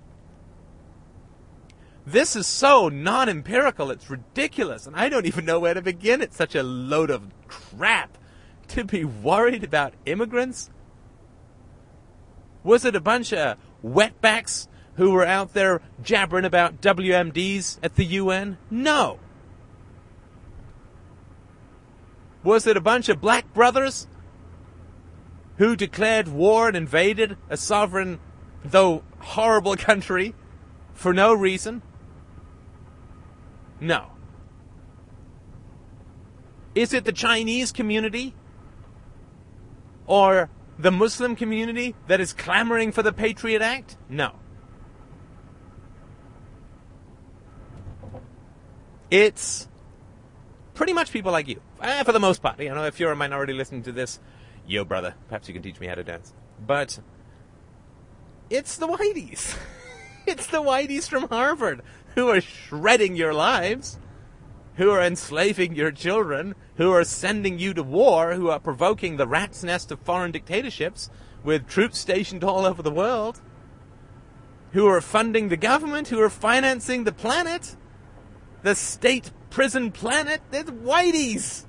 This 2.06 2.36
is 2.36 2.46
so 2.46 2.88
non 2.88 3.28
empirical, 3.28 3.90
it's 3.90 4.08
ridiculous, 4.08 4.86
and 4.86 4.94
I 4.94 5.08
don't 5.08 5.26
even 5.26 5.44
know 5.44 5.58
where 5.58 5.74
to 5.74 5.82
begin. 5.82 6.22
It's 6.22 6.36
such 6.36 6.54
a 6.54 6.62
load 6.62 7.10
of 7.10 7.24
crap 7.48 8.16
to 8.68 8.84
be 8.84 9.04
worried 9.04 9.64
about 9.64 9.94
immigrants. 10.06 10.70
Was 12.62 12.84
it 12.84 12.94
a 12.94 13.00
bunch 13.00 13.32
of 13.32 13.58
wetbacks 13.84 14.68
who 14.94 15.10
were 15.10 15.26
out 15.26 15.52
there 15.52 15.80
jabbering 16.02 16.44
about 16.44 16.80
WMDs 16.80 17.78
at 17.82 17.96
the 17.96 18.04
UN? 18.04 18.58
No. 18.70 19.18
Was 22.44 22.66
it 22.68 22.76
a 22.76 22.80
bunch 22.80 23.08
of 23.08 23.20
black 23.20 23.52
brothers 23.52 24.06
who 25.58 25.76
declared 25.76 26.28
war 26.28 26.68
and 26.68 26.76
invaded 26.76 27.36
a 27.48 27.56
sovereign, 27.56 28.18
though 28.64 29.02
horrible 29.18 29.76
country 29.76 30.34
for 30.94 31.12
no 31.12 31.32
reason? 31.32 31.82
No. 33.80 34.12
Is 36.74 36.92
it 36.92 37.04
the 37.04 37.12
Chinese 37.12 37.72
community? 37.72 38.34
Or 40.06 40.50
the 40.78 40.92
Muslim 40.92 41.34
community 41.36 41.94
that 42.06 42.20
is 42.20 42.32
clamoring 42.32 42.92
for 42.92 43.02
the 43.02 43.12
Patriot 43.12 43.62
Act? 43.62 43.96
No. 44.08 44.32
It's 49.10 49.68
pretty 50.74 50.92
much 50.92 51.12
people 51.12 51.32
like 51.32 51.48
you, 51.48 51.60
eh, 51.80 52.02
for 52.02 52.12
the 52.12 52.20
most 52.20 52.42
part. 52.42 52.60
You 52.60 52.74
know, 52.74 52.84
if 52.84 53.00
you're 53.00 53.12
a 53.12 53.16
minority 53.16 53.52
listening 53.52 53.82
to 53.84 53.92
this, 53.92 54.20
yo, 54.66 54.84
brother, 54.84 55.14
perhaps 55.28 55.48
you 55.48 55.54
can 55.54 55.62
teach 55.62 55.80
me 55.80 55.86
how 55.86 55.94
to 55.94 56.04
dance. 56.04 56.32
But 56.64 56.98
it's 58.50 58.76
the 58.76 58.88
whiteys. 58.88 59.56
it's 60.26 60.46
the 60.46 60.62
whiteys 60.62 61.08
from 61.08 61.28
Harvard 61.28 61.82
who 62.14 62.28
are 62.28 62.40
shredding 62.40 63.16
your 63.16 63.34
lives, 63.34 63.98
who 64.76 64.90
are 64.90 65.02
enslaving 65.02 65.74
your 65.74 65.90
children, 65.90 66.54
who 66.76 66.90
are 66.90 67.04
sending 67.04 67.58
you 67.58 67.74
to 67.74 67.82
war, 67.82 68.34
who 68.34 68.48
are 68.48 68.60
provoking 68.60 69.16
the 69.16 69.26
rat's 69.26 69.62
nest 69.62 69.90
of 69.90 70.00
foreign 70.00 70.32
dictatorships 70.32 71.10
with 71.44 71.68
troops 71.68 71.98
stationed 71.98 72.42
all 72.42 72.64
over 72.64 72.82
the 72.82 72.90
world, 72.90 73.40
who 74.72 74.86
are 74.86 75.00
funding 75.00 75.48
the 75.48 75.56
government, 75.56 76.08
who 76.08 76.20
are 76.20 76.30
financing 76.30 77.04
the 77.04 77.12
planet 77.12 77.76
the 78.66 78.74
state 78.74 79.30
prison 79.48 79.92
planet, 79.92 80.40
there's 80.50 80.64
whiteys. 80.64 81.64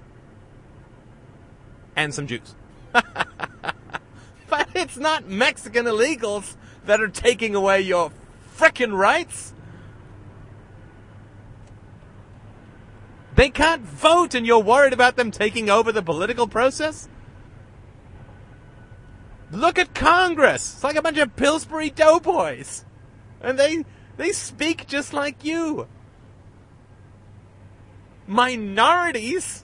And 1.95 2.13
some 2.13 2.25
Jews. 2.25 2.55
but 4.49 4.69
it's 4.75 4.97
not 4.97 5.27
Mexican 5.27 5.85
illegals 5.85 6.55
that 6.85 7.01
are 7.01 7.07
taking 7.07 7.55
away 7.55 7.81
your 7.81 8.11
frickin' 8.57 8.97
rights. 8.97 9.53
They 13.35 13.49
can't 13.49 13.83
vote 13.83 14.33
and 14.33 14.47
you're 14.47 14.59
worried 14.59 14.93
about 14.93 15.15
them 15.15 15.29
taking 15.29 15.69
over 15.69 15.91
the 15.91 16.01
political 16.01 16.47
process? 16.47 17.07
Look 19.51 19.77
at 19.77 19.93
Congress. 19.93 20.73
It's 20.73 20.83
like 20.83 20.95
a 20.95 21.01
bunch 21.01 21.19
of 21.19 21.35
Pillsbury 21.35 21.91
doughboys. 21.91 22.83
And 23.39 23.59
they 23.59 23.85
they 24.17 24.31
speak 24.31 24.87
just 24.87 25.13
like 25.13 25.45
you 25.45 25.87
minorities. 28.27 29.63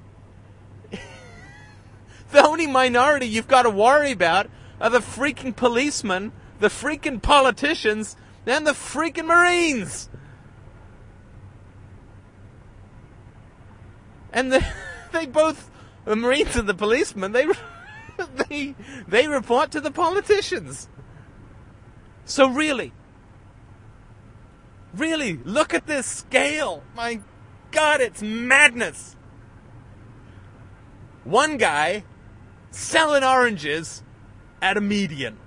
The 2.33 2.45
only 2.45 2.67
minority 2.67 3.25
you've 3.27 3.47
got 3.47 3.63
to 3.63 3.69
worry 3.69 4.11
about 4.11 4.49
are 4.81 4.89
the 4.89 4.99
freaking 4.99 5.55
policemen, 5.55 6.31
the 6.59 6.67
freaking 6.67 7.21
politicians, 7.21 8.15
and 8.45 8.67
the 8.67 8.71
freaking 8.71 9.27
Marines. 9.27 10.09
And 14.33 14.51
the, 14.51 14.65
they 15.13 15.25
both, 15.25 15.71
the 16.03 16.15
Marines 16.15 16.55
and 16.55 16.67
the 16.67 16.73
policemen, 16.73 17.31
they, 17.31 17.47
they, 18.49 18.75
they 19.07 19.27
report 19.27 19.71
to 19.71 19.79
the 19.79 19.91
politicians. 19.91 20.89
So 22.25 22.49
really, 22.49 22.91
Really, 24.93 25.39
look 25.43 25.73
at 25.73 25.87
this 25.87 26.05
scale. 26.05 26.83
My 26.95 27.19
God, 27.71 27.99
it's 27.99 28.21
madness. 28.21 29.15
One 31.23 31.57
guy 31.57 32.03
selling 32.73 33.23
oranges 33.23 34.03
at 34.61 34.77
a 34.77 34.81
median. 34.81 35.37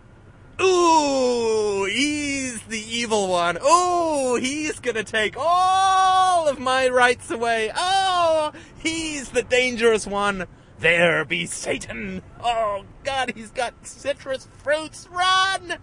Ooh, 0.60 1.84
he's 1.84 2.62
the 2.62 2.80
evil 2.80 3.28
one. 3.28 3.58
Ooh, 3.58 4.36
he's 4.36 4.80
gonna 4.80 5.04
take 5.04 5.34
all 5.36 6.48
of 6.48 6.58
my 6.58 6.88
rights 6.88 7.30
away. 7.30 7.70
Oh, 7.76 8.52
he's 8.78 9.30
the 9.30 9.42
dangerous 9.42 10.06
one. 10.06 10.46
There 10.78 11.24
be 11.24 11.46
Satan. 11.46 12.22
Oh, 12.42 12.84
God, 13.04 13.32
he's 13.34 13.50
got 13.50 13.86
citrus 13.86 14.48
fruits. 14.62 15.08
Run! 15.10 15.78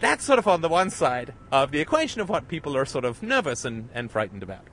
That's 0.00 0.24
sort 0.24 0.40
of 0.40 0.48
on 0.48 0.60
the 0.60 0.68
one 0.68 0.90
side 0.90 1.32
of 1.52 1.70
the 1.70 1.80
equation 1.80 2.20
of 2.20 2.28
what 2.28 2.48
people 2.48 2.76
are 2.76 2.84
sort 2.84 3.04
of 3.04 3.22
nervous 3.22 3.64
and, 3.64 3.88
and 3.94 4.10
frightened 4.10 4.42
about. 4.42 4.66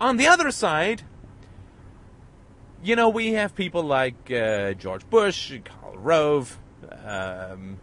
On 0.00 0.16
the 0.16 0.26
other 0.26 0.50
side, 0.50 1.02
you 2.84 2.96
know, 2.96 3.08
we 3.08 3.32
have 3.32 3.54
people 3.54 3.82
like 3.82 4.30
uh, 4.30 4.74
George 4.74 5.08
Bush, 5.08 5.52
Karl 5.64 5.96
Rove, 5.96 6.58
um, 7.04 7.78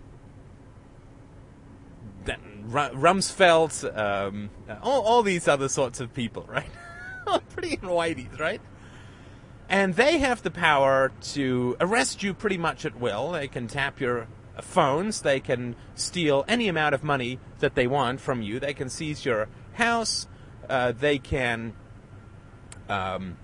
Rumsfeld, 2.70 3.98
um, 3.98 4.51
all, 4.84 5.01
all 5.01 5.24
these 5.24 5.48
other 5.48 5.67
sorts 5.67 6.00
of 6.00 6.13
people, 6.13 6.43
right? 6.48 6.70
pretty 7.50 7.77
whiteys, 7.77 8.39
right? 8.39 8.62
And 9.67 9.96
they 9.96 10.20
have 10.20 10.43
the 10.43 10.51
power 10.51 11.12
to 11.34 11.77
arrest 11.79 12.22
you 12.22 12.34
pretty 12.34 12.58
much 12.58 12.86
at 12.86 13.00
will. 13.00 13.31
They 13.31 13.48
can 13.48 13.67
tap 13.67 14.00
your 14.00 14.27
phones. 14.62 15.22
They 15.22 15.39
can 15.39 15.75
steal 15.96 16.46
any 16.48 16.67
amount 16.67 16.93
of 16.93 17.03
money 17.03 17.39
that 17.60 17.74
they 17.74 17.88
want 17.88 18.20
from 18.20 18.41
you. 18.41 18.60
They 18.60 18.74
can 18.74 18.89
seize 18.89 19.25
your 19.25 19.48
house. 19.74 20.27
Uh, 20.70 20.91
they 20.91 21.17
can 21.17 21.74
um, 22.89 23.38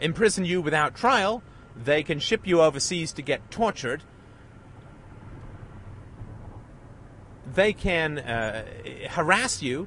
imprison 0.00 0.44
you 0.44 0.60
without 0.60 0.94
trial. 0.94 1.42
They 1.76 2.02
can 2.02 2.18
ship 2.18 2.46
you 2.46 2.60
overseas 2.60 3.12
to 3.12 3.22
get 3.22 3.50
tortured. 3.50 4.02
They 7.54 7.72
can 7.72 8.18
uh, 8.18 8.64
harass 9.10 9.62
you. 9.62 9.86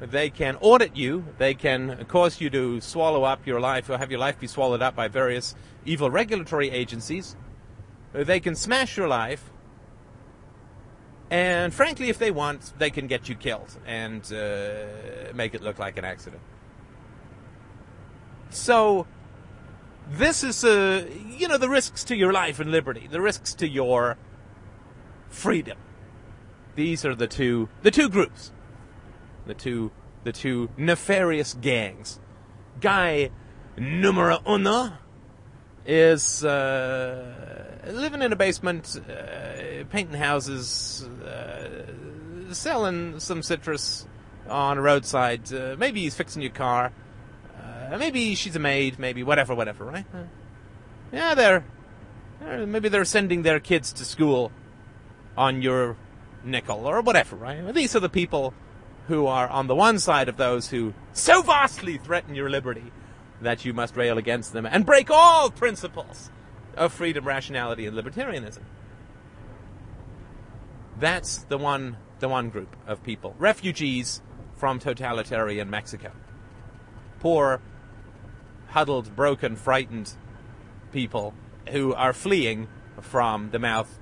They 0.00 0.30
can 0.30 0.56
audit 0.60 0.96
you. 0.96 1.24
They 1.38 1.54
can 1.54 2.04
cause 2.06 2.40
you 2.40 2.50
to 2.50 2.80
swallow 2.80 3.24
up 3.24 3.46
your 3.46 3.60
life 3.60 3.88
or 3.88 3.98
have 3.98 4.10
your 4.10 4.20
life 4.20 4.38
be 4.38 4.46
swallowed 4.46 4.82
up 4.82 4.96
by 4.96 5.08
various 5.08 5.54
evil 5.84 6.10
regulatory 6.10 6.70
agencies. 6.70 7.36
They 8.12 8.40
can 8.40 8.54
smash 8.54 8.96
your 8.96 9.08
life. 9.08 9.50
And 11.30 11.72
frankly, 11.72 12.10
if 12.10 12.18
they 12.18 12.30
want, 12.30 12.72
they 12.78 12.90
can 12.90 13.06
get 13.06 13.28
you 13.28 13.34
killed 13.34 13.76
and 13.86 14.22
uh, 14.32 15.32
make 15.34 15.54
it 15.54 15.62
look 15.62 15.78
like 15.78 15.98
an 15.98 16.04
accident. 16.04 16.42
So, 18.50 19.06
this 20.08 20.44
is, 20.44 20.64
uh, 20.64 21.06
you 21.28 21.48
know, 21.48 21.58
the 21.58 21.68
risks 21.68 22.04
to 22.04 22.16
your 22.16 22.32
life 22.32 22.60
and 22.60 22.70
liberty, 22.70 23.08
the 23.10 23.20
risks 23.20 23.54
to 23.54 23.68
your 23.68 24.16
freedom. 25.28 25.78
These 26.74 27.04
are 27.04 27.14
the 27.14 27.26
two, 27.26 27.68
the 27.82 27.90
two 27.90 28.08
groups, 28.08 28.52
the 29.46 29.54
two, 29.54 29.92
the 30.24 30.32
two 30.32 30.70
nefarious 30.76 31.54
gangs. 31.54 32.20
Guy 32.80 33.30
numero 33.76 34.40
uno 34.48 34.92
is 35.86 36.44
uh, 36.44 37.82
living 37.86 38.22
in 38.22 38.32
a 38.32 38.36
basement, 38.36 39.00
uh, 39.08 39.84
painting 39.90 40.16
houses, 40.16 41.04
uh, 41.24 41.86
selling 42.52 43.20
some 43.20 43.42
citrus 43.42 44.06
on 44.48 44.78
a 44.78 44.82
roadside. 44.82 45.52
Uh, 45.52 45.76
maybe 45.78 46.00
he's 46.00 46.14
fixing 46.14 46.42
your 46.42 46.50
car. 46.50 46.92
Uh, 47.92 47.98
maybe 47.98 48.34
she's 48.34 48.56
a 48.56 48.60
maid. 48.60 48.98
Maybe 48.98 49.22
whatever, 49.22 49.54
whatever. 49.54 49.84
Right? 49.84 50.06
Uh, 50.14 50.24
yeah, 51.12 51.34
they're 51.34 51.64
maybe 52.66 52.88
they're 52.88 53.04
sending 53.04 53.42
their 53.42 53.60
kids 53.60 53.92
to 53.94 54.04
school 54.04 54.52
on 55.36 55.62
your 55.62 55.96
nickel 56.44 56.86
or 56.86 57.00
whatever. 57.00 57.36
Right? 57.36 57.74
These 57.74 57.96
are 57.96 58.00
the 58.00 58.08
people 58.08 58.54
who 59.08 59.26
are 59.26 59.48
on 59.48 59.66
the 59.66 59.74
one 59.74 59.98
side 59.98 60.28
of 60.28 60.36
those 60.36 60.68
who 60.68 60.94
so 61.12 61.42
vastly 61.42 61.98
threaten 61.98 62.34
your 62.34 62.48
liberty 62.48 62.92
that 63.40 63.64
you 63.64 63.72
must 63.72 63.96
rail 63.96 64.18
against 64.18 64.52
them 64.52 64.66
and 64.66 64.86
break 64.86 65.10
all 65.10 65.50
principles 65.50 66.30
of 66.76 66.92
freedom, 66.92 67.24
rationality, 67.24 67.86
and 67.86 67.96
libertarianism. 67.96 68.62
That's 70.98 71.38
the 71.38 71.58
one, 71.58 71.96
the 72.20 72.28
one 72.28 72.50
group 72.50 72.74
of 72.86 73.02
people. 73.02 73.34
Refugees 73.38 74.22
from 74.56 74.78
totalitarian 74.78 75.68
Mexico. 75.68 76.12
Poor, 77.20 77.60
huddled, 78.74 79.14
broken, 79.14 79.54
frightened 79.54 80.12
people 80.90 81.32
who 81.70 81.94
are 81.94 82.12
fleeing 82.12 82.66
from 83.00 83.50
the 83.50 83.58
mouth 83.60 84.00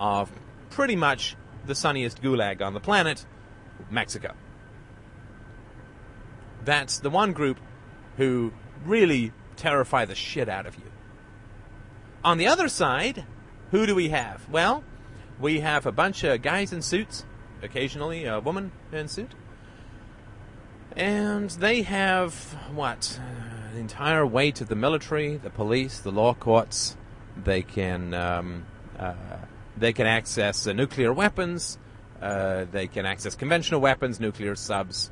of 0.00 0.32
pretty 0.70 0.96
much 0.96 1.36
the 1.66 1.74
sunniest 1.74 2.22
gulag 2.22 2.62
on 2.62 2.72
the 2.72 2.80
planet, 2.80 3.26
Mexico. 3.90 4.32
That's 6.64 7.00
the 7.00 7.10
one 7.10 7.34
group 7.34 7.60
who 8.16 8.54
really 8.86 9.30
terrify 9.56 10.06
the 10.06 10.14
shit 10.14 10.48
out 10.48 10.64
of 10.64 10.74
you. 10.76 10.90
On 12.24 12.38
the 12.38 12.46
other 12.46 12.68
side, 12.68 13.26
who 13.72 13.84
do 13.84 13.94
we 13.94 14.08
have? 14.08 14.48
Well, 14.48 14.84
we 15.38 15.60
have 15.60 15.84
a 15.84 15.92
bunch 15.92 16.24
of 16.24 16.40
guys 16.40 16.72
in 16.72 16.80
suits, 16.80 17.26
occasionally 17.62 18.24
a 18.24 18.40
woman 18.40 18.72
in 18.90 19.08
suit. 19.08 19.32
And 20.96 21.50
they 21.50 21.82
have, 21.82 22.34
what, 22.72 23.20
the 23.74 23.80
entire 23.80 24.24
weight 24.24 24.60
of 24.60 24.68
the 24.68 24.76
military, 24.76 25.36
the 25.36 25.50
police, 25.50 25.98
the 25.98 26.12
law 26.12 26.32
courts. 26.32 26.96
They 27.36 27.62
can, 27.62 28.14
um, 28.14 28.66
uh, 28.98 29.14
they 29.76 29.92
can 29.92 30.06
access 30.06 30.66
uh, 30.66 30.72
nuclear 30.72 31.12
weapons. 31.12 31.78
Uh, 32.22 32.66
they 32.70 32.86
can 32.86 33.04
access 33.04 33.34
conventional 33.34 33.80
weapons, 33.80 34.20
nuclear 34.20 34.54
subs, 34.54 35.10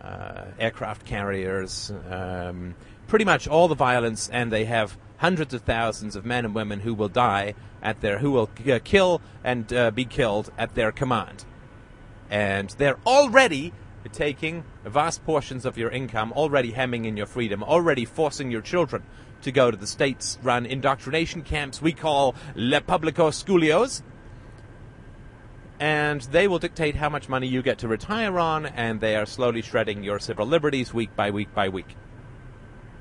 uh, 0.00 0.46
aircraft 0.58 1.06
carriers, 1.06 1.92
um, 2.10 2.74
pretty 3.06 3.24
much 3.24 3.46
all 3.46 3.68
the 3.68 3.76
violence, 3.76 4.28
and 4.28 4.50
they 4.50 4.64
have 4.64 4.98
hundreds 5.18 5.54
of 5.54 5.62
thousands 5.62 6.16
of 6.16 6.24
men 6.26 6.44
and 6.44 6.54
women 6.54 6.80
who 6.80 6.94
will 6.94 7.08
die 7.08 7.54
at 7.80 8.00
their, 8.00 8.18
who 8.18 8.32
will 8.32 8.50
uh, 8.68 8.80
kill 8.82 9.22
and 9.44 9.72
uh, 9.72 9.90
be 9.92 10.04
killed 10.04 10.50
at 10.58 10.74
their 10.74 10.90
command. 10.90 11.44
And 12.28 12.70
they're 12.70 12.98
already 13.06 13.72
taking 14.08 14.64
vast 14.84 15.24
portions 15.24 15.66
of 15.66 15.76
your 15.76 15.90
income, 15.90 16.32
already 16.32 16.72
hemming 16.72 17.04
in 17.04 17.16
your 17.16 17.26
freedom, 17.26 17.62
already 17.62 18.04
forcing 18.04 18.50
your 18.50 18.62
children 18.62 19.02
to 19.42 19.52
go 19.52 19.70
to 19.70 19.76
the 19.76 19.86
states 19.86 20.38
run 20.42 20.66
indoctrination 20.66 21.42
camps 21.42 21.80
we 21.80 21.92
call 21.92 22.34
Le 22.54 22.80
Publico 22.80 23.30
Schools. 23.30 24.02
And 25.78 26.20
they 26.22 26.46
will 26.46 26.58
dictate 26.58 26.96
how 26.96 27.08
much 27.08 27.28
money 27.28 27.46
you 27.46 27.62
get 27.62 27.78
to 27.78 27.88
retire 27.88 28.38
on, 28.38 28.66
and 28.66 29.00
they 29.00 29.16
are 29.16 29.24
slowly 29.24 29.62
shredding 29.62 30.04
your 30.04 30.18
civil 30.18 30.46
liberties 30.46 30.92
week 30.92 31.14
by 31.16 31.30
week 31.30 31.54
by 31.54 31.70
week. 31.70 31.96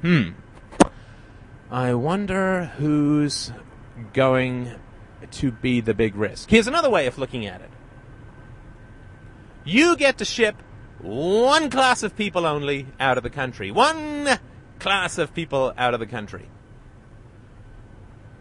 Hmm. 0.01 0.29
I 1.69 1.93
wonder 1.93 2.65
who's 2.77 3.51
going 4.13 4.75
to 5.31 5.51
be 5.51 5.81
the 5.81 5.93
big 5.93 6.15
risk. 6.15 6.49
Here's 6.49 6.67
another 6.67 6.89
way 6.89 7.05
of 7.05 7.17
looking 7.17 7.45
at 7.45 7.59
it. 7.61 7.69
You 9.65 9.97
get 9.97 10.17
to 10.19 10.25
ship 10.25 10.55
one 11.01 11.69
class 11.69 12.03
of 12.03 12.15
people 12.15 12.45
only 12.45 12.87
out 12.99 13.17
of 13.17 13.23
the 13.23 13.29
country. 13.29 13.71
One 13.71 14.39
class 14.79 15.17
of 15.17 15.33
people 15.33 15.73
out 15.77 15.93
of 15.93 15.99
the 15.99 16.05
country. 16.05 16.49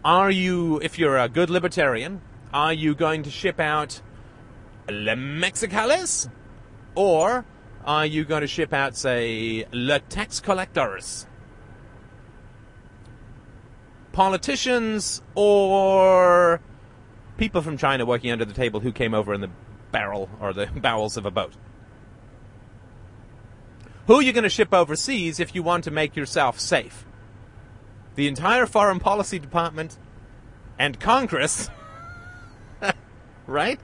Are 0.03 0.31
you, 0.31 0.79
if 0.81 0.97
you're 0.97 1.17
a 1.17 1.27
good 1.27 1.49
libertarian, 1.49 2.21
are 2.53 2.73
you 2.73 2.95
going 2.95 3.23
to 3.23 3.29
ship 3.29 3.59
out 3.59 4.01
Le 4.89 5.15
Mexicales? 5.15 6.29
Or 6.95 7.45
are 7.85 8.05
you 8.05 8.25
going 8.25 8.41
to 8.41 8.47
ship 8.47 8.73
out, 8.73 8.95
say, 8.95 9.65
Le 9.71 9.99
Tax 9.99 10.39
Collectors? 10.39 11.27
politicians 14.19 15.21
or 15.33 16.59
people 17.37 17.61
from 17.61 17.77
China 17.77 18.05
working 18.05 18.31
under 18.31 18.43
the 18.43 18.53
table 18.53 18.81
who 18.81 18.91
came 18.91 19.13
over 19.13 19.33
in 19.33 19.41
the 19.41 19.49
barrel 19.93 20.29
or 20.41 20.51
the 20.51 20.65
bowels 20.75 21.15
of 21.17 21.25
a 21.25 21.31
boat. 21.31 21.53
Who 24.09 24.15
are 24.15 24.23
you 24.23 24.33
going 24.33 24.43
to 24.43 24.49
ship 24.49 24.73
overseas 24.73 25.39
if 25.39 25.53
you 25.53 25.61
want 25.61 25.83
to 25.83 25.91
make 25.91 26.15
yourself 26.15 26.59
safe? 26.59 27.05
The 28.15 28.27
entire 28.27 28.65
foreign 28.65 28.99
policy 28.99 29.37
department 29.37 29.99
and 30.79 30.99
Congress, 30.99 31.69
right? 33.45 33.79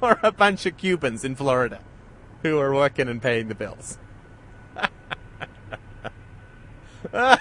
Or 0.00 0.20
a 0.22 0.30
bunch 0.30 0.66
of 0.66 0.76
Cubans 0.76 1.24
in 1.24 1.34
Florida 1.34 1.80
who 2.44 2.60
are 2.60 2.72
working 2.72 3.08
and 3.08 3.20
paying 3.20 3.48
the 3.48 3.56
bills. 3.56 3.98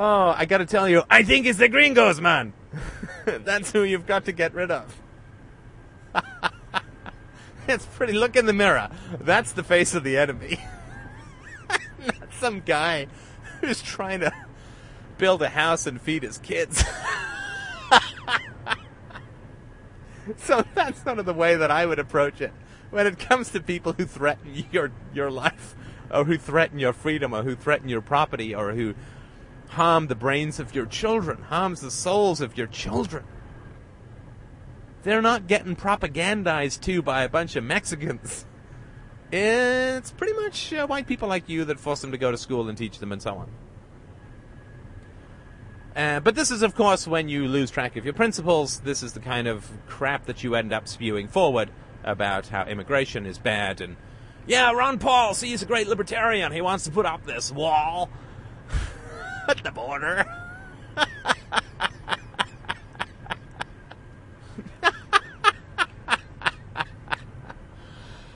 Oh, 0.00 0.32
I 0.36 0.44
gotta 0.44 0.64
tell 0.64 0.88
you, 0.88 1.02
I 1.10 1.24
think 1.24 1.44
it's 1.44 1.58
the 1.58 1.68
gringos, 1.68 2.20
man. 2.20 2.52
That's 3.24 3.72
who 3.72 3.82
you've 3.82 4.06
got 4.06 4.24
to 4.26 4.32
get 4.32 4.54
rid 4.54 4.70
of. 4.70 4.96
it's 7.68 7.86
pretty. 7.86 8.12
Look 8.12 8.36
in 8.36 8.46
the 8.46 8.52
mirror. 8.52 8.90
That's 9.20 9.52
the 9.52 9.62
face 9.62 9.94
of 9.94 10.04
the 10.04 10.16
enemy. 10.16 10.58
Not 11.98 12.32
some 12.38 12.60
guy 12.60 13.06
who's 13.60 13.82
trying 13.82 14.20
to 14.20 14.32
build 15.18 15.42
a 15.42 15.48
house 15.48 15.86
and 15.86 16.00
feed 16.00 16.22
his 16.22 16.38
kids. 16.38 16.84
so 20.36 20.64
that's 20.74 21.02
sort 21.02 21.18
of 21.18 21.26
the 21.26 21.34
way 21.34 21.56
that 21.56 21.70
I 21.70 21.86
would 21.86 21.98
approach 21.98 22.40
it 22.40 22.52
when 22.90 23.06
it 23.06 23.18
comes 23.18 23.50
to 23.50 23.60
people 23.60 23.92
who 23.92 24.04
threaten 24.04 24.64
your 24.72 24.90
your 25.12 25.30
life, 25.30 25.74
or 26.10 26.24
who 26.24 26.38
threaten 26.38 26.78
your 26.78 26.92
freedom, 26.92 27.34
or 27.34 27.42
who 27.42 27.54
threaten 27.54 27.88
your 27.88 28.00
property, 28.00 28.54
or 28.54 28.72
who 28.72 28.94
harm 29.68 30.06
the 30.06 30.14
brains 30.14 30.58
of 30.58 30.74
your 30.74 30.86
children, 30.86 31.42
harms 31.42 31.80
the 31.80 31.90
souls 31.90 32.40
of 32.40 32.56
your 32.56 32.66
children. 32.66 33.24
They're 35.02 35.22
not 35.22 35.46
getting 35.46 35.76
propagandized 35.76 36.80
to 36.82 37.02
by 37.02 37.22
a 37.22 37.28
bunch 37.28 37.56
of 37.56 37.64
Mexicans. 37.64 38.44
It's 39.30 40.10
pretty 40.12 40.32
much 40.34 40.72
uh, 40.72 40.86
white 40.86 41.06
people 41.06 41.28
like 41.28 41.48
you 41.48 41.64
that 41.66 41.78
force 41.78 42.00
them 42.00 42.12
to 42.12 42.18
go 42.18 42.30
to 42.30 42.38
school 42.38 42.68
and 42.68 42.76
teach 42.76 42.98
them 42.98 43.12
and 43.12 43.20
so 43.20 43.34
on. 43.34 43.50
Uh, 45.94 46.20
but 46.20 46.34
this 46.34 46.50
is, 46.50 46.62
of 46.62 46.74
course, 46.74 47.06
when 47.06 47.28
you 47.28 47.46
lose 47.46 47.70
track 47.70 47.96
of 47.96 48.04
your 48.04 48.14
principles. 48.14 48.80
This 48.80 49.02
is 49.02 49.12
the 49.12 49.20
kind 49.20 49.48
of 49.48 49.70
crap 49.86 50.26
that 50.26 50.44
you 50.44 50.54
end 50.54 50.72
up 50.72 50.88
spewing 50.88 51.28
forward 51.28 51.70
about 52.04 52.46
how 52.46 52.64
immigration 52.64 53.26
is 53.26 53.38
bad 53.38 53.80
and, 53.80 53.96
yeah, 54.46 54.72
Ron 54.72 54.98
Paul, 54.98 55.34
see, 55.34 55.48
he's 55.48 55.62
a 55.62 55.66
great 55.66 55.88
libertarian. 55.88 56.52
He 56.52 56.62
wants 56.62 56.84
to 56.84 56.90
put 56.90 57.04
up 57.04 57.26
this 57.26 57.52
wall 57.52 58.08
at 59.48 59.64
the 59.64 59.70
border. 59.70 60.24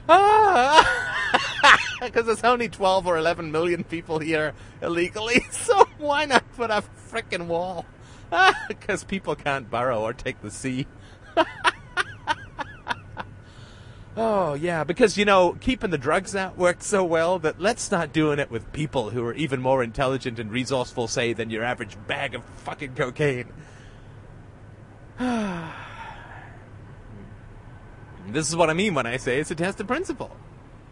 Because 2.01 2.27
there's 2.27 2.43
only 2.43 2.69
12 2.69 3.07
or 3.07 3.17
11 3.17 3.53
million 3.53 3.85
people 3.85 4.19
here 4.19 4.55
illegally, 4.83 5.41
so 5.51 5.87
why 5.99 6.25
not 6.25 6.45
put 6.57 6.71
a 6.71 6.83
frickin' 7.11 7.47
wall? 7.47 7.87
Because 8.69 9.05
people 9.05 9.37
can't 9.37 9.71
borrow 9.71 10.01
or 10.01 10.13
take 10.13 10.41
the 10.43 10.51
sea. 10.51 10.87
Oh, 14.15 14.53
yeah, 14.53 14.85
because, 14.85 15.17
you 15.17 15.25
know, 15.25 15.57
keeping 15.59 15.89
the 15.91 15.97
drugs 15.97 16.37
out 16.37 16.59
worked 16.59 16.83
so 16.83 17.03
well 17.03 17.39
that 17.39 17.59
let's 17.59 17.81
start 17.81 18.13
doing 18.13 18.39
it 18.39 18.51
with 18.51 18.71
people 18.73 19.09
who 19.09 19.25
are 19.25 19.33
even 19.33 19.63
more 19.63 19.83
intelligent 19.83 20.39
and 20.39 20.53
resourceful, 20.53 21.09
say, 21.09 21.33
than 21.33 21.49
your 21.49 21.65
average 21.65 21.97
bag 22.07 22.35
of 22.35 22.45
fucking 22.57 22.95
cocaine. 22.95 23.51
this 28.29 28.49
is 28.51 28.55
what 28.55 28.69
I 28.69 28.75
mean 28.75 28.93
when 28.95 29.07
I 29.07 29.17
say 29.17 29.41
it's 29.41 29.51
a 29.51 29.55
test 29.55 29.81
of 29.81 29.87
principle. 29.87 30.37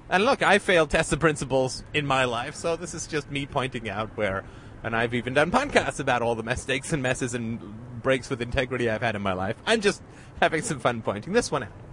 And 0.08 0.24
look, 0.24 0.42
I 0.42 0.58
failed 0.58 0.88
test 0.88 1.12
of 1.12 1.20
principles 1.20 1.84
in 1.92 2.06
my 2.06 2.24
life, 2.24 2.54
so 2.54 2.74
this 2.74 2.94
is 2.94 3.06
just 3.06 3.30
me 3.30 3.44
pointing 3.44 3.90
out 3.90 4.16
where, 4.16 4.44
and 4.82 4.96
I've 4.96 5.12
even 5.12 5.34
done 5.34 5.50
podcasts 5.50 6.00
about 6.00 6.22
all 6.22 6.34
the 6.36 6.42
mistakes 6.42 6.94
and 6.94 7.02
messes 7.02 7.34
and 7.34 7.60
breaks 8.02 8.30
with 8.30 8.40
integrity 8.40 8.88
I've 8.88 9.02
had 9.02 9.14
in 9.14 9.20
my 9.20 9.34
life. 9.34 9.56
I'm 9.66 9.82
just 9.82 10.02
having 10.40 10.62
some 10.62 10.80
fun 10.80 11.02
pointing 11.02 11.34
this 11.34 11.50
one 11.50 11.64
out. 11.64 11.89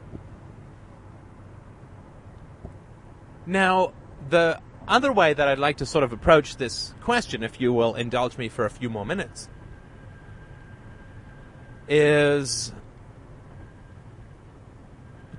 Now, 3.47 3.93
the 4.29 4.61
other 4.87 5.11
way 5.11 5.33
that 5.33 5.47
I'd 5.47 5.57
like 5.57 5.77
to 5.77 5.85
sort 5.85 6.03
of 6.03 6.13
approach 6.13 6.57
this 6.57 6.93
question, 7.01 7.43
if 7.43 7.59
you 7.59 7.73
will 7.73 7.95
indulge 7.95 8.37
me 8.37 8.49
for 8.49 8.65
a 8.65 8.69
few 8.69 8.89
more 8.89 9.05
minutes, 9.05 9.49
is 11.87 12.73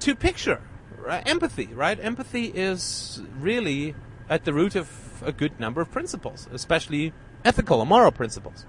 to 0.01 0.14
picture 0.14 0.62
right? 1.09 1.27
empathy, 1.27 1.66
right? 1.66 1.99
Empathy 2.01 2.47
is 2.47 3.23
really 3.38 3.94
at 4.29 4.44
the 4.44 4.53
root 4.53 4.75
of 4.75 5.23
a 5.25 5.33
good 5.33 5.59
number 5.59 5.81
of 5.81 5.90
principles, 5.90 6.49
especially 6.53 7.12
ethical 7.44 7.81
or 7.81 7.87
moral 7.87 8.12
principles. 8.12 8.66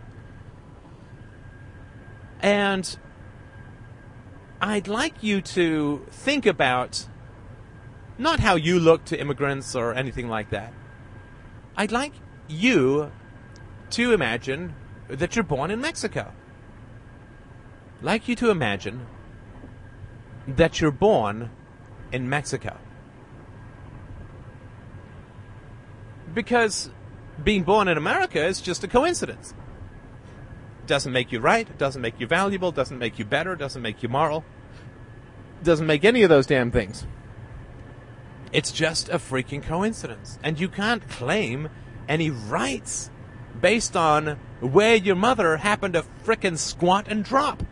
And 2.42 2.98
I'd 4.62 4.88
like 4.88 5.22
you 5.22 5.42
to 5.42 6.06
think 6.10 6.46
about 6.46 7.08
not 8.20 8.42
how 8.42 8.56
you 8.56 8.80
look 8.80 9.06
to 9.06 9.20
immigrants 9.20 9.76
or 9.76 9.94
anything 9.94 10.28
like 10.28 10.50
that. 10.50 10.74
I'd 11.78 11.92
like 11.92 12.14
you 12.50 13.12
to 13.92 14.14
imagine 14.14 14.76
that 15.08 15.36
you're 15.36 15.44
born 15.44 15.72
in 15.72 15.80
Mexico. 15.80 16.34
Like 18.02 18.28
you 18.28 18.36
to 18.36 18.50
imagine 18.50 19.08
that 20.48 20.82
you're 20.82 20.92
born 20.92 21.50
in 22.12 22.30
Mexico. 22.30 22.78
Because 26.34 26.90
being 27.42 27.64
born 27.64 27.88
in 27.88 27.98
America 27.98 28.46
is 28.46 28.60
just 28.60 28.84
a 28.84 28.88
coincidence. 28.88 29.54
Doesn't 30.86 31.14
make 31.14 31.32
you 31.32 31.40
right, 31.40 31.70
it 31.70 31.78
doesn't 31.78 32.02
make 32.02 32.20
you 32.20 32.28
valuable, 32.28 32.72
doesn't 32.72 32.98
make 32.98 33.18
you 33.18 33.26
better, 33.26 33.56
doesn't 33.56 33.82
make 33.82 34.04
you 34.04 34.10
moral, 34.10 34.44
doesn't 35.64 35.88
make 35.88 36.04
any 36.04 36.24
of 36.24 36.30
those 36.30 36.46
damn 36.46 36.72
things. 36.72 37.06
It's 38.52 38.72
just 38.72 39.10
a 39.10 39.20
freaking 39.20 39.62
coincidence. 39.62 40.40
And 40.44 40.60
you 40.60 40.70
can't 40.70 41.08
claim 41.08 41.70
any 42.08 42.30
rights 42.30 43.12
based 43.60 43.96
on 43.96 44.40
where 44.60 44.96
your 44.96 45.16
mother 45.16 45.58
happened 45.58 45.94
to 45.94 46.04
frickin' 46.24 46.58
squat 46.58 47.08
and 47.08 47.24
drop. 47.24 47.64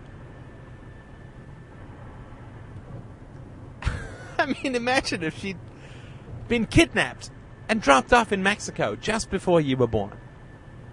I 4.37 4.45
mean, 4.45 4.75
imagine 4.75 5.23
if 5.23 5.37
she'd 5.39 5.57
been 6.47 6.65
kidnapped 6.65 7.31
and 7.67 7.81
dropped 7.81 8.13
off 8.13 8.31
in 8.31 8.43
Mexico 8.43 8.95
just 8.95 9.29
before 9.29 9.59
you 9.59 9.75
were 9.77 9.87
born. 9.87 10.17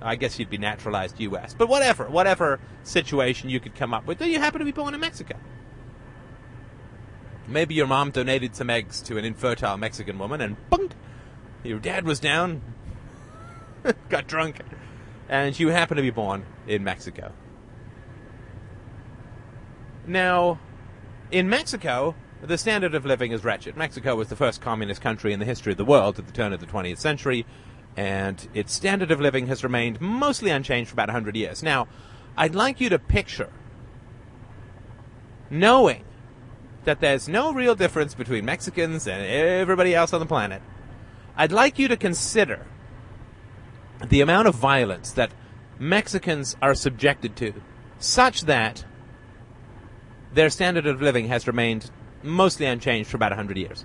I 0.02 0.16
guess 0.16 0.38
you'd 0.38 0.50
be 0.50 0.58
naturalized 0.58 1.18
U.S., 1.20 1.54
but 1.54 1.68
whatever, 1.68 2.10
whatever 2.10 2.60
situation 2.82 3.48
you 3.48 3.58
could 3.58 3.74
come 3.74 3.94
up 3.94 4.06
with, 4.06 4.20
you 4.20 4.38
happen 4.38 4.58
to 4.58 4.64
be 4.64 4.72
born 4.72 4.92
in 4.92 5.00
Mexico. 5.00 5.36
Maybe 7.46 7.74
your 7.74 7.86
mom 7.86 8.10
donated 8.10 8.56
some 8.56 8.70
eggs 8.70 9.02
to 9.02 9.18
an 9.18 9.24
infertile 9.24 9.76
Mexican 9.76 10.18
woman, 10.18 10.40
and 10.40 10.56
bunk, 10.70 10.92
your 11.62 11.78
dad 11.78 12.04
was 12.04 12.20
down, 12.20 12.62
got 14.08 14.26
drunk, 14.26 14.60
and 15.28 15.58
you 15.58 15.68
happen 15.68 15.96
to 15.96 16.02
be 16.02 16.10
born 16.10 16.46
in 16.66 16.84
Mexico. 16.84 17.32
Now, 20.06 20.58
in 21.30 21.48
Mexico, 21.48 22.14
the 22.42 22.58
standard 22.58 22.94
of 22.94 23.06
living 23.06 23.32
is 23.32 23.44
wretched. 23.44 23.76
Mexico 23.76 24.16
was 24.16 24.28
the 24.28 24.36
first 24.36 24.60
communist 24.60 25.00
country 25.00 25.32
in 25.32 25.38
the 25.38 25.46
history 25.46 25.72
of 25.72 25.78
the 25.78 25.84
world 25.84 26.18
at 26.18 26.26
the 26.26 26.32
turn 26.32 26.52
of 26.52 26.60
the 26.60 26.66
20th 26.66 26.98
century, 26.98 27.46
and 27.96 28.48
its 28.54 28.72
standard 28.72 29.10
of 29.10 29.20
living 29.20 29.46
has 29.46 29.62
remained 29.62 30.00
mostly 30.00 30.50
unchanged 30.50 30.90
for 30.90 30.94
about 30.94 31.08
100 31.08 31.36
years. 31.36 31.62
Now, 31.62 31.88
I'd 32.36 32.54
like 32.54 32.80
you 32.80 32.88
to 32.88 32.98
picture 32.98 33.50
knowing 35.50 36.04
that 36.84 37.00
there's 37.00 37.28
no 37.28 37.52
real 37.52 37.74
difference 37.74 38.14
between 38.14 38.44
Mexicans 38.44 39.06
and 39.06 39.22
everybody 39.24 39.94
else 39.94 40.12
on 40.12 40.20
the 40.20 40.26
planet, 40.26 40.62
I'd 41.36 41.52
like 41.52 41.78
you 41.78 41.88
to 41.88 41.96
consider 41.96 42.66
the 44.08 44.20
amount 44.20 44.48
of 44.48 44.54
violence 44.54 45.12
that 45.12 45.32
Mexicans 45.78 46.56
are 46.62 46.74
subjected 46.74 47.36
to, 47.36 47.54
such 47.98 48.42
that 48.42 48.84
their 50.32 50.50
standard 50.50 50.86
of 50.86 51.00
living 51.00 51.28
has 51.28 51.46
remained 51.46 51.90
mostly 52.22 52.66
unchanged 52.66 53.10
for 53.10 53.16
about 53.16 53.32
100 53.32 53.56
years. 53.56 53.84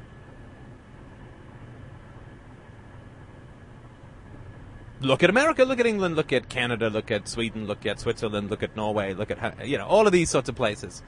Look 5.01 5.23
at 5.23 5.29
America, 5.29 5.63
look 5.63 5.79
at 5.79 5.85
England, 5.85 6.17
look 6.17 6.33
at 6.33 6.49
Canada, 6.49 6.89
look 6.89 7.09
at 7.09 7.27
Sweden, 7.27 7.67
look 7.67 7.85
at 7.85 8.01
Switzerland, 8.01 8.49
look 8.49 8.63
at 8.63 8.75
Norway, 8.75 9.13
look 9.13 9.31
at, 9.31 9.65
you 9.65 9.77
know, 9.77 9.87
all 9.87 10.05
of 10.05 10.11
these 10.11 10.29
sorts 10.29 10.49
of 10.49 10.55
places. 10.55 11.01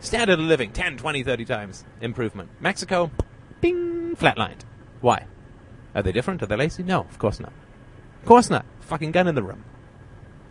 Standard 0.00 0.38
of 0.38 0.44
living, 0.44 0.72
10, 0.72 0.98
20, 0.98 1.22
30 1.22 1.44
times 1.44 1.84
improvement. 2.00 2.50
Mexico, 2.60 3.10
bing, 3.60 4.14
flatlined. 4.16 4.60
Why? 5.00 5.26
Are 5.94 6.02
they 6.02 6.12
different? 6.12 6.42
Are 6.42 6.46
they 6.46 6.56
lazy? 6.56 6.82
No, 6.82 7.00
of 7.00 7.18
course 7.18 7.40
not. 7.40 7.52
Of 8.20 8.28
course 8.28 8.50
not. 8.50 8.64
Fucking 8.80 9.12
gun 9.12 9.28
in 9.28 9.34
the 9.34 9.42
room. 9.42 9.64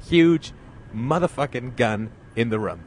Huge 0.07 0.53
motherfucking 0.93 1.75
gun 1.75 2.11
in 2.35 2.49
the 2.49 2.59
room. 2.59 2.85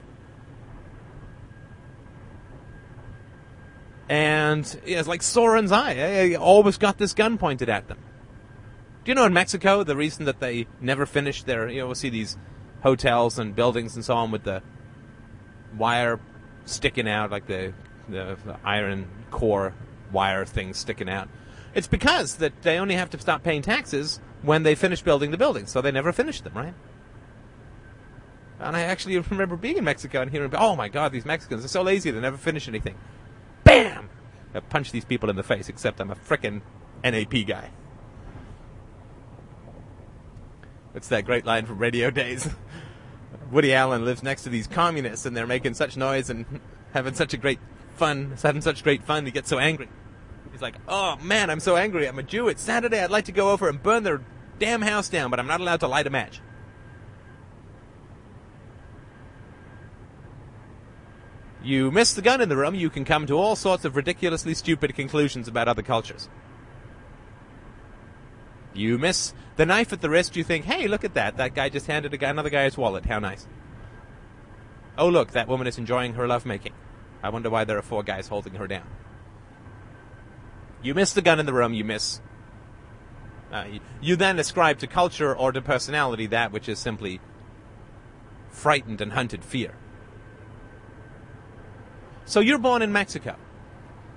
And 4.09 4.81
yeah, 4.87 4.99
it's 4.99 5.09
like 5.09 5.21
Sauron's 5.21 5.71
eye. 5.71 5.95
They 5.95 6.35
always 6.35 6.79
got 6.79 6.99
this 6.99 7.13
gun 7.13 7.37
pointed 7.37 7.69
at 7.69 7.89
them. 7.89 7.99
Do 9.05 9.11
you 9.11 9.15
know 9.15 9.25
in 9.25 9.33
Mexico 9.33 9.85
the 9.85 9.97
reason 9.97 10.25
that 10.25 10.41
they 10.41 10.67
never 10.81 11.07
finished 11.07 11.47
their 11.47 11.69
you 11.69 11.81
know 11.81 11.87
we'll 11.87 11.95
see 11.95 12.11
these 12.11 12.37
hotels 12.83 13.39
and 13.39 13.55
buildings 13.55 13.97
and 13.97 14.05
so 14.05 14.15
on 14.15 14.31
with 14.31 14.45
the 14.45 14.63
wire 15.77 16.21
sticking 16.69 17.09
out, 17.09 17.31
like 17.31 17.47
the, 17.47 17.73
the, 18.09 18.37
the 18.45 18.57
iron 18.65 19.09
core 19.31 19.75
wire 20.13 20.45
thing 20.45 20.75
sticking 20.75 21.09
out. 21.09 21.29
It's 21.75 21.87
because 21.87 22.37
that 22.37 22.63
they 22.63 22.79
only 22.79 22.95
have 22.95 23.11
to 23.11 23.19
stop 23.19 23.43
paying 23.43 23.63
taxes 23.63 24.21
when 24.43 24.63
they 24.63 24.75
finish 24.75 25.03
building 25.03 25.31
the 25.31 25.39
buildings, 25.39 25.71
so 25.71 25.81
they 25.81 25.91
never 25.91 26.13
finish 26.13 26.41
them, 26.41 26.53
right? 26.55 26.75
And 28.61 28.77
I 28.77 28.83
actually 28.83 29.19
remember 29.31 29.57
being 29.57 29.77
in 29.77 29.85
Mexico 29.85 30.23
and 30.23 30.31
hearing, 30.31 30.55
oh 30.55 30.77
my 30.77 30.89
god, 30.89 31.13
these 31.13 31.25
Mexicans 31.25 31.65
are 31.65 31.69
so 31.69 31.83
lazy, 31.83 32.11
they 32.11 32.21
never 32.21 32.37
finish 32.37 32.69
anything. 32.69 32.97
Bam! 33.65 34.09
I 34.55 34.61
punch 34.61 34.93
these 34.93 35.05
people 35.05 35.29
in 35.31 35.37
the 35.37 35.43
face, 35.43 35.69
except 35.69 36.01
I'm 36.01 36.11
a 36.11 36.15
frickin' 36.15 36.63
NAP 37.05 37.47
guy. 37.47 37.71
It's 40.95 41.09
that 41.09 41.27
great 41.27 41.45
line 41.45 41.67
from 41.67 41.79
Radio 41.79 42.11
Days. 42.11 42.49
Woody 43.51 43.73
Allen 43.73 44.05
lives 44.05 44.23
next 44.23 44.43
to 44.43 44.49
these 44.49 44.67
communists, 44.67 45.27
and 45.27 45.37
they're 45.37 45.47
making 45.47 45.75
such 45.75 45.97
noise 45.97 46.31
and 46.31 46.61
having 46.93 47.15
such 47.15 47.35
a 47.35 47.37
great 47.37 47.59
fun, 47.97 48.37
having 48.43 48.63
such 48.63 48.83
great 48.83 49.05
fun. 49.05 49.25
He 49.25 49.33
gets 49.33 49.49
so 49.49 49.59
angry. 49.59 49.89
He's 50.53 50.63
like, 50.63 50.77
"Oh 50.87 51.17
man, 51.17 51.51
I'm 51.51 51.61
so 51.61 51.77
angry. 51.77 52.07
I'm 52.07 52.19
a 52.19 52.23
Jew. 52.23 52.49
It's 52.49 52.63
Saturday. 52.63 53.01
I'd 53.01 53.11
like 53.11 53.27
to 53.27 53.33
go 53.33 53.51
over 53.51 53.69
and 53.69 53.83
burn 53.83 54.03
their 54.03 54.23
damn 54.59 54.83
house 54.83 55.09
down, 55.09 55.31
but 55.31 55.39
I'm 55.39 55.47
not 55.47 55.61
allowed 55.61 55.81
to 55.81 55.89
light 55.89 56.07
a 56.07 56.11
match." 56.11 56.41
You 61.63 61.91
miss 61.91 62.15
the 62.15 62.23
gun 62.23 62.41
in 62.41 62.49
the 62.49 62.57
room, 62.57 62.75
you 62.75 62.89
can 62.89 63.05
come 63.05 63.27
to 63.27 63.35
all 63.35 63.57
sorts 63.57 63.85
of 63.85 63.97
ridiculously 63.97 64.55
stupid 64.55 64.95
conclusions 64.95 65.49
about 65.49 65.67
other 65.67 65.83
cultures. 65.83 66.29
You 68.79 68.97
miss 68.97 69.35
the 69.57 69.67
knife 69.67 69.93
at 69.93 70.01
the 70.01 70.09
wrist, 70.09 70.37
you 70.37 70.45
think, 70.45 70.65
hey, 70.65 70.87
look 70.87 71.05
at 71.05 71.15
that. 71.15 71.37
That 71.37 71.55
guy 71.55 71.69
just 71.69 71.87
handed 71.87 72.19
guy, 72.19 72.31
another 72.31 72.51
guy 72.51 72.65
his 72.65 72.79
wallet. 72.79 73.07
How 73.07 73.19
nice. 73.19 73.47
Oh, 74.97 75.09
look, 75.09 75.33
that 75.33 75.49
woman 75.49 75.67
is 75.67 75.79
enjoying 75.79 76.15
her 76.15 76.27
lovemaking. 76.27 76.73
I 77.23 77.31
wonder 77.31 77.51
why 77.51 77.65
there 77.65 77.79
are 77.79 77.83
four 77.83 78.03
guys 78.03 78.29
holding 78.29 78.55
her 78.55 78.67
down. 78.67 78.87
You 80.83 80.95
miss 80.95 81.13
the 81.13 81.23
gun 81.23 81.41
in 81.41 81.47
the 81.47 81.53
room, 81.53 81.75
you 81.75 81.85
miss. 81.85 82.21
Uh, 83.53 83.65
you, 83.73 83.81
you 84.01 84.17
then 84.17 84.39
ascribe 84.39 84.79
to 84.79 84.87
culture 84.87 85.35
or 85.35 85.51
to 85.53 85.61
personality 85.61 86.27
that 86.27 86.53
which 86.53 86.69
is 86.69 86.79
simply 86.79 87.21
frightened 88.51 89.01
and 89.01 89.13
hunted 89.13 89.45
fear. 89.45 89.75
So 92.25 92.41
you're 92.41 92.59
born 92.59 92.83
in 92.83 92.93
Mexico. 92.93 93.37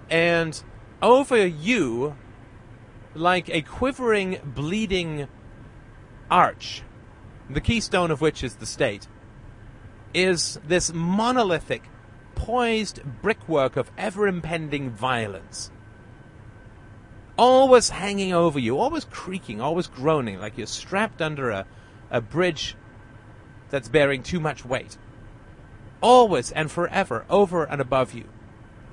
And 0.10 0.62
over 1.02 1.48
you, 1.48 2.16
like 3.14 3.50
a 3.50 3.62
quivering, 3.62 4.40
bleeding 4.44 5.28
arch, 6.30 6.84
the 7.50 7.62
keystone 7.62 8.12
of 8.12 8.22
which 8.22 8.44
is 8.44 8.56
the 8.56 8.66
state, 8.66 9.08
is 10.14 10.60
this 10.68 10.94
monolithic, 10.94 11.90
poised 12.36 13.02
brickwork 13.22 13.78
of 13.78 13.92
ever 13.98 14.28
impending 14.28 14.90
violence. 14.90 15.72
Always 17.38 17.90
hanging 17.90 18.34
over 18.34 18.60
you, 18.60 18.78
always 18.78 19.06
creaking, 19.06 19.62
always 19.62 19.88
groaning, 19.88 20.40
like 20.40 20.58
you're 20.58 20.68
strapped 20.68 21.22
under 21.22 21.50
a, 21.50 21.66
a 22.10 22.22
bridge 22.22 22.76
that's 23.70 23.90
bearing 23.90 24.22
too 24.22 24.40
much 24.40 24.66
weight 24.66 24.98
always 26.02 26.52
and 26.52 26.70
forever, 26.70 27.26
over 27.30 27.64
and 27.64 27.80
above 27.80 28.14
you, 28.14 28.26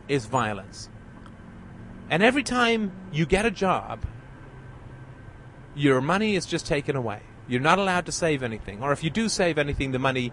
is 0.06 0.26
violence. 0.26 0.88
And 2.10 2.22
every 2.22 2.42
time 2.42 2.92
you 3.12 3.26
get 3.26 3.44
a 3.44 3.50
job, 3.50 4.04
your 5.74 6.00
money 6.00 6.36
is 6.36 6.46
just 6.46 6.66
taken 6.66 6.96
away. 6.96 7.20
You're 7.46 7.60
not 7.60 7.78
allowed 7.78 8.06
to 8.06 8.12
save 8.12 8.42
anything. 8.42 8.82
Or 8.82 8.92
if 8.92 9.04
you 9.04 9.10
do 9.10 9.28
save 9.28 9.58
anything, 9.58 9.92
the 9.92 9.98
money, 9.98 10.32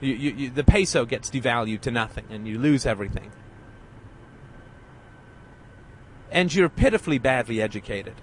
you, 0.00 0.14
you, 0.14 0.30
you, 0.32 0.50
the 0.50 0.64
peso 0.64 1.04
gets 1.04 1.30
devalued 1.30 1.80
to 1.82 1.90
nothing 1.90 2.26
and 2.30 2.46
you 2.46 2.58
lose 2.58 2.86
everything. 2.86 3.30
And 6.30 6.54
you're 6.54 6.68
pitifully 6.68 7.18
badly 7.18 7.62
educated. 7.62 8.14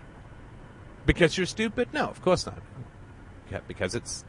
Because 1.05 1.37
you're 1.37 1.47
stupid? 1.47 1.89
No, 1.93 2.07
of 2.07 2.21
course 2.21 2.45
not. 2.45 2.61
Because 3.67 3.95
it's 3.95 4.25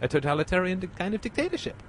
a 0.00 0.08
totalitarian 0.08 0.80
kind 0.96 1.14
of 1.14 1.20
dictatorship. 1.20 1.82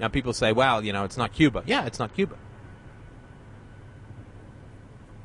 Now 0.00 0.08
people 0.08 0.32
say, 0.32 0.52
well, 0.52 0.84
you 0.84 0.92
know, 0.92 1.04
it's 1.04 1.16
not 1.16 1.32
Cuba. 1.32 1.62
Yeah, 1.66 1.86
it's 1.86 1.98
not 1.98 2.14
Cuba. 2.14 2.36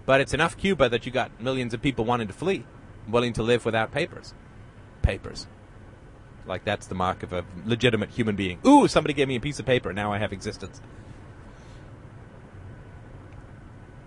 But 0.05 0.21
it's 0.21 0.33
enough 0.33 0.57
Cuba 0.57 0.89
that 0.89 1.05
you 1.05 1.11
got 1.11 1.41
millions 1.41 1.73
of 1.73 1.81
people 1.81 2.05
wanting 2.05 2.27
to 2.27 2.33
flee, 2.33 2.65
willing 3.07 3.33
to 3.33 3.43
live 3.43 3.65
without 3.65 3.91
papers. 3.91 4.33
Papers. 5.01 5.47
Like 6.45 6.65
that's 6.65 6.87
the 6.87 6.95
mark 6.95 7.23
of 7.23 7.31
a 7.31 7.45
legitimate 7.65 8.09
human 8.09 8.35
being. 8.35 8.59
Ooh, 8.67 8.87
somebody 8.87 9.13
gave 9.13 9.27
me 9.27 9.35
a 9.35 9.39
piece 9.39 9.59
of 9.59 9.65
paper, 9.65 9.93
now 9.93 10.11
I 10.11 10.17
have 10.17 10.33
existence. 10.33 10.81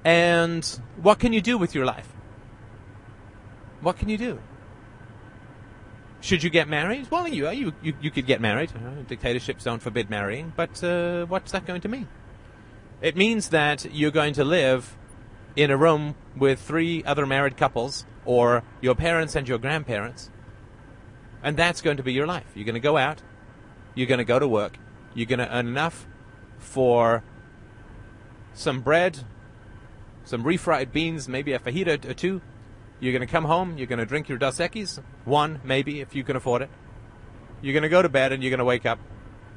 And 0.05 0.65
what 1.03 1.19
can 1.19 1.33
you 1.33 1.41
do 1.41 1.59
with 1.59 1.75
your 1.75 1.85
life? 1.85 2.13
What 3.81 3.99
can 3.99 4.09
you 4.09 4.19
do? 4.19 4.39
Should 6.21 6.43
you 6.43 6.51
get 6.51 6.69
married? 6.69 7.11
Well, 7.11 7.27
you 7.29 7.51
you 7.51 7.73
you, 7.83 7.95
you 8.01 8.11
could 8.11 8.27
get 8.27 8.41
married. 8.41 8.71
Uh, 8.71 9.03
dictatorships 9.07 9.65
don't 9.65 9.83
forbid 9.83 10.11
marrying, 10.11 10.53
but 10.57 10.83
uh, 10.83 11.27
what's 11.27 11.53
that 11.53 11.67
going 11.67 11.81
to 11.83 11.89
mean? 11.89 12.09
It 13.01 13.17
means 13.17 13.51
that 13.51 13.93
you're 13.93 14.11
going 14.11 14.35
to 14.35 14.45
live 14.45 14.97
in 15.57 15.71
a 15.71 15.77
room 15.77 16.15
with 16.37 16.61
three 16.61 17.03
other 17.05 17.27
married 17.27 17.57
couples, 17.57 18.07
or 18.25 18.63
your 18.81 18.95
parents 18.95 19.35
and 19.35 19.49
your 19.49 19.59
grandparents, 19.59 20.31
and 21.43 21.57
that's 21.57 21.81
going 21.81 21.97
to 21.97 22.03
be 22.03 22.13
your 22.13 22.27
life. 22.27 22.47
You're 22.55 22.65
going 22.65 22.75
to 22.75 22.81
go 22.81 22.97
out, 22.97 23.23
you're 23.95 24.07
going 24.07 24.19
to 24.19 24.25
go 24.25 24.39
to 24.39 24.47
work, 24.47 24.79
you're 25.15 25.27
going 25.27 25.39
to 25.39 25.53
earn 25.57 25.67
enough 25.67 26.07
for 26.59 27.25
some 28.53 28.81
bread, 28.81 29.25
some 30.25 30.45
refried 30.45 30.93
beans, 30.93 31.29
maybe 31.29 31.53
a 31.53 31.59
fajita 31.59 32.05
or 32.09 32.15
two, 32.15 32.43
you're 33.01 33.13
going 33.13 33.27
to 33.27 33.31
come 33.31 33.45
home, 33.45 33.77
you're 33.77 33.87
going 33.87 33.99
to 33.99 34.07
drink 34.07 34.29
your 34.29 34.39
Dos 34.39 34.59
Equis, 34.59 35.03
one 35.25 35.61
maybe 35.65 36.01
if 36.01 36.15
you 36.15 36.25
can 36.25 36.37
afford 36.37 36.63
it. 36.63 36.71
You're 37.63 37.75
going 37.75 37.83
to 37.83 37.89
go 37.89 38.03
to 38.03 38.09
bed 38.09 38.33
and 38.33 38.43
you're 38.43 38.51
going 38.51 38.59
to 38.59 38.65
wake 38.65 38.87
up 38.87 38.99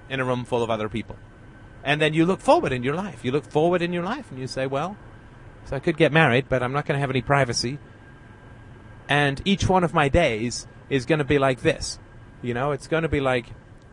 in 0.10 0.20
a 0.20 0.26
room 0.26 0.46
full 0.46 0.64
of 0.64 0.70
other 0.70 0.90
people. 0.90 1.16
And 1.84 2.02
then 2.02 2.14
you 2.14 2.26
look 2.26 2.42
forward 2.42 2.72
in 2.72 2.84
your 2.84 2.96
life. 2.96 3.24
You 3.24 3.32
look 3.32 3.46
forward 3.46 3.82
in 3.82 3.94
your 3.94 4.04
life 4.04 4.30
and 4.32 4.40
you 4.40 4.48
say, 4.48 4.68
well, 4.68 4.98
so 5.70 5.76
I 5.76 5.80
could 5.80 5.98
get 5.98 6.12
married, 6.12 6.50
but 6.50 6.64
I'm 6.64 6.74
not 6.74 6.88
going 6.88 6.96
to 6.96 7.00
have 7.00 7.12
any 7.12 7.22
privacy. 7.22 7.78
And 9.08 9.40
each 9.46 9.70
one 9.70 9.84
of 9.84 9.94
my 9.94 10.10
days 10.10 10.66
is 10.90 11.06
going 11.06 11.20
to 11.20 11.26
be 11.26 11.38
like 11.38 11.62
this. 11.62 12.00
You 12.42 12.56
know, 12.56 12.72
it's 12.72 12.88
going 12.88 13.04
to 13.04 13.10
be 13.10 13.20
like 13.20 13.46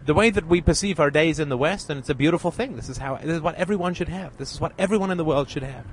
the 0.06 0.14
way 0.14 0.30
that 0.30 0.46
we 0.46 0.62
perceive 0.62 0.98
our 0.98 1.10
days 1.10 1.38
in 1.38 1.50
the 1.50 1.56
West, 1.56 1.90
and 1.90 1.98
it's 1.98 2.08
a 2.08 2.14
beautiful 2.14 2.50
thing. 2.50 2.76
This 2.76 2.88
is 2.88 2.96
how, 2.96 3.16
this 3.16 3.36
is 3.36 3.42
what 3.42 3.56
everyone 3.56 3.92
should 3.92 4.08
have. 4.08 4.38
This 4.38 4.54
is 4.54 4.60
what 4.60 4.72
everyone 4.78 5.10
in 5.10 5.18
the 5.18 5.24
world 5.24 5.50
should 5.50 5.64
have. 5.64 5.84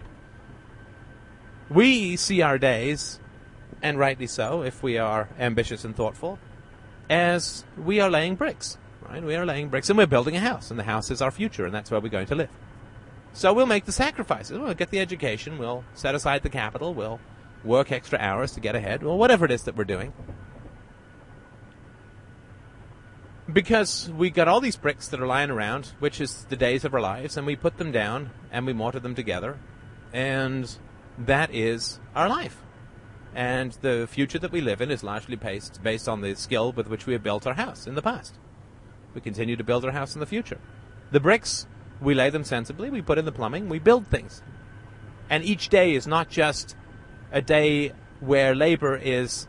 We 1.69 2.15
see 2.15 2.41
our 2.41 2.58
days 2.58 3.19
and 3.82 4.00
rightly 4.00 4.28
so, 4.28 4.62
if 4.62 4.82
we 4.82 4.98
are 4.98 5.28
ambitious 5.38 5.84
and 5.84 5.93
thoughtful, 5.93 6.39
as 7.10 7.65
we 7.78 8.00
are 8.00 8.10
laying 8.10 8.36
bricks. 8.36 8.78
Right? 9.02 9.22
We 9.22 9.36
are 9.36 9.46
laying 9.46 9.67
bricks 9.67 9.89
and 9.89 9.98
we're 9.98 10.08
building 10.08 10.38
a 10.38 10.39
house, 10.39 10.72
and 10.72 10.80
the 10.80 10.84
house 10.84 11.12
is 11.12 11.22
our 11.22 11.32
future, 11.32 11.65
and 11.65 11.76
that's 11.76 11.91
where 11.91 12.00
we're 12.00 12.08
going 12.08 12.28
to 12.28 12.36
live. 12.36 12.50
So 13.34 13.54
we'll 13.54 13.65
make 13.65 13.86
the 13.86 13.91
sacrifices. 13.91 14.58
We'll 14.60 14.74
get 14.74 14.91
the 14.91 15.00
education, 15.00 15.58
we'll 15.58 15.84
set 15.93 16.15
aside 16.15 16.43
the 16.43 16.50
capital, 16.50 16.93
we'll 16.93 17.19
work 17.63 17.91
extra 17.91 18.19
hours 18.19 18.52
to 18.54 18.60
get 18.60 18.76
ahead, 18.76 19.04
or 19.04 19.17
whatever 19.17 19.46
it 19.46 19.52
is 19.52 19.63
that 19.63 19.76
we're 19.76 19.84
doing. 19.84 20.13
Because 23.52 24.10
we 24.12 24.30
got 24.30 24.48
all 24.48 24.62
these 24.62 24.78
bricks 24.78 25.10
that 25.10 25.19
are 25.19 25.28
lying 25.28 25.50
around, 25.50 25.93
which 26.00 26.22
is 26.22 26.46
the 26.46 26.56
days 26.56 26.86
of 26.86 26.93
our 26.93 27.02
lives, 27.02 27.36
and 27.36 27.46
we 27.46 27.56
put 27.56 27.78
them 27.78 27.91
down 27.91 28.32
and 28.52 28.65
we 28.65 28.74
mortar 28.74 29.00
them 29.00 29.15
together, 29.15 29.60
and 30.13 30.78
that 31.17 31.54
is 31.54 32.00
our 32.15 32.30
life 32.30 32.63
and 33.36 33.72
the 33.82 34.08
future 34.10 34.39
that 34.39 34.52
we 34.52 34.62
live 34.62 34.82
in 34.82 34.91
is 34.91 35.04
largely 35.04 35.36
based, 35.36 35.82
based 35.82 36.08
on 36.08 36.22
the 36.22 36.36
skill 36.36 36.72
with 36.72 36.88
which 36.88 37.06
we 37.06 37.13
have 37.13 37.24
built 37.24 37.48
our 37.48 37.54
house 37.54 37.88
in 37.88 37.96
the 37.96 38.02
past. 38.02 38.36
We 39.13 39.22
continue 39.22 39.56
to 39.56 39.63
build 39.63 39.86
our 39.86 39.91
house 39.91 40.13
in 40.13 40.19
the 40.19 40.26
future. 40.26 40.60
The 41.12 41.19
bricks, 41.19 41.67
we 42.03 42.13
lay 42.13 42.29
them 42.29 42.43
sensibly, 42.43 42.89
we 42.89 43.01
put 43.01 43.17
in 43.17 43.25
the 43.25 43.31
plumbing, 43.31 43.69
we 43.69 43.79
build 43.79 44.07
things. 44.07 44.41
And 45.29 45.43
each 45.43 45.69
day 45.69 45.93
is 45.93 46.05
not 46.05 46.29
just 46.29 46.75
a 47.31 47.41
day 47.41 47.93
where 48.19 48.53
labor 48.53 48.95
is 48.95 49.47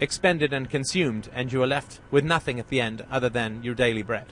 expended 0.00 0.52
and 0.52 0.68
consumed 0.68 1.28
and 1.32 1.52
you 1.52 1.62
are 1.62 1.66
left 1.66 2.00
with 2.10 2.24
nothing 2.24 2.58
at 2.60 2.68
the 2.68 2.80
end 2.80 3.04
other 3.10 3.28
than 3.28 3.62
your 3.62 3.74
daily 3.74 4.02
bread. 4.02 4.26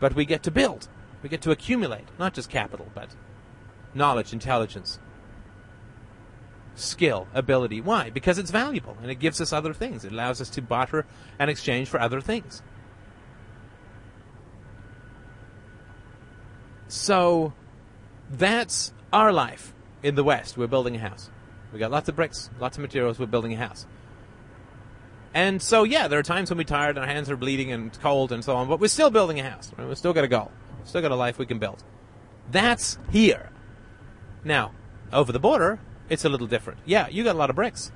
But 0.00 0.14
we 0.14 0.24
get 0.24 0.42
to 0.44 0.50
build. 0.50 0.88
We 1.22 1.28
get 1.28 1.42
to 1.42 1.50
accumulate, 1.50 2.08
not 2.18 2.34
just 2.34 2.50
capital, 2.50 2.90
but 2.94 3.14
knowledge, 3.94 4.32
intelligence, 4.32 4.98
skill, 6.74 7.28
ability. 7.34 7.80
Why? 7.80 8.10
Because 8.10 8.38
it's 8.38 8.50
valuable 8.50 8.96
and 9.02 9.10
it 9.10 9.16
gives 9.16 9.40
us 9.40 9.52
other 9.52 9.72
things. 9.72 10.04
It 10.04 10.12
allows 10.12 10.40
us 10.40 10.50
to 10.50 10.62
barter 10.62 11.06
and 11.38 11.50
exchange 11.50 11.88
for 11.88 12.00
other 12.00 12.20
things. 12.20 12.62
So 16.92 17.54
that's 18.30 18.92
our 19.14 19.32
life 19.32 19.72
in 20.02 20.14
the 20.14 20.22
West. 20.22 20.58
We're 20.58 20.66
building 20.66 20.94
a 20.94 20.98
house. 20.98 21.30
We 21.72 21.78
got 21.78 21.90
lots 21.90 22.10
of 22.10 22.16
bricks, 22.16 22.50
lots 22.60 22.76
of 22.76 22.82
materials. 22.82 23.18
We're 23.18 23.24
building 23.24 23.54
a 23.54 23.56
house. 23.56 23.86
And 25.32 25.62
so, 25.62 25.84
yeah, 25.84 26.06
there 26.06 26.18
are 26.18 26.22
times 26.22 26.50
when 26.50 26.58
we're 26.58 26.64
tired 26.64 26.98
and 26.98 26.98
our 26.98 27.06
hands 27.06 27.30
are 27.30 27.36
bleeding 27.36 27.72
and 27.72 27.86
it's 27.86 27.96
cold 27.96 28.30
and 28.30 28.44
so 28.44 28.56
on, 28.56 28.68
but 28.68 28.78
we're 28.78 28.88
still 28.88 29.08
building 29.08 29.40
a 29.40 29.48
house. 29.48 29.72
Right? 29.78 29.88
We've 29.88 29.96
still 29.96 30.12
got 30.12 30.24
a 30.24 30.28
goal. 30.28 30.52
We've 30.78 30.86
still 30.86 31.00
got 31.00 31.10
a 31.10 31.16
life 31.16 31.38
we 31.38 31.46
can 31.46 31.58
build. 31.58 31.82
That's 32.50 32.98
here. 33.10 33.48
Now, 34.44 34.72
over 35.14 35.32
the 35.32 35.40
border, 35.40 35.80
it's 36.10 36.26
a 36.26 36.28
little 36.28 36.46
different. 36.46 36.80
Yeah, 36.84 37.08
you 37.08 37.24
got 37.24 37.36
a 37.36 37.38
lot 37.38 37.48
of 37.48 37.56
bricks. 37.56 37.90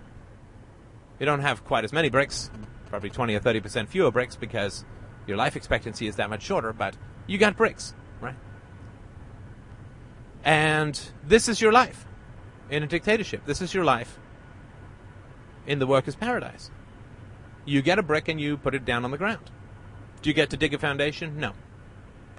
You 1.21 1.27
don't 1.27 1.41
have 1.41 1.67
quite 1.67 1.85
as 1.85 1.93
many 1.93 2.09
bricks, 2.09 2.51
probably 2.89 3.11
20 3.11 3.35
or 3.35 3.41
30% 3.41 3.89
fewer 3.89 4.11
bricks 4.11 4.37
because 4.37 4.87
your 5.27 5.37
life 5.37 5.55
expectancy 5.55 6.07
is 6.07 6.17
that 6.17 6.31
much 6.31 6.43
shorter, 6.43 6.73
but 6.73 6.97
you 7.27 7.37
got 7.37 7.59
bricks, 7.59 7.93
right? 8.23 8.37
And 10.47 10.99
this 11.27 11.49
is 11.49 11.61
your 11.61 11.73
life 11.73 12.07
in 12.71 12.85
a 12.85 12.87
dictatorship. 12.87 13.45
This 13.47 13.61
is 13.61 13.75
your 13.75 13.85
life 13.85 14.21
in 15.67 15.81
the 15.81 15.89
workers' 15.89 16.15
paradise. 16.15 16.71
You 17.65 17.83
get 17.83 17.99
a 17.99 18.03
brick 18.03 18.29
and 18.29 18.41
you 18.41 18.57
put 18.57 18.73
it 18.73 18.85
down 18.85 19.05
on 19.05 19.11
the 19.11 19.19
ground. 19.19 19.51
Do 20.23 20.31
you 20.31 20.35
get 20.35 20.51
to 20.51 20.57
dig 20.57 20.73
a 20.73 20.79
foundation? 20.79 21.41
No. 21.41 21.53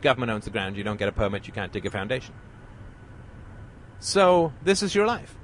Government 0.02 0.32
owns 0.32 0.46
the 0.46 0.52
ground. 0.52 0.78
You 0.78 0.86
don't 0.86 0.96
get 0.98 1.10
a 1.10 1.12
permit. 1.12 1.48
You 1.48 1.54
can't 1.54 1.74
dig 1.74 1.86
a 1.86 1.92
foundation. 1.92 2.34
So 4.00 4.54
this 4.64 4.82
is 4.82 4.96
your 4.96 5.06
life. 5.06 5.36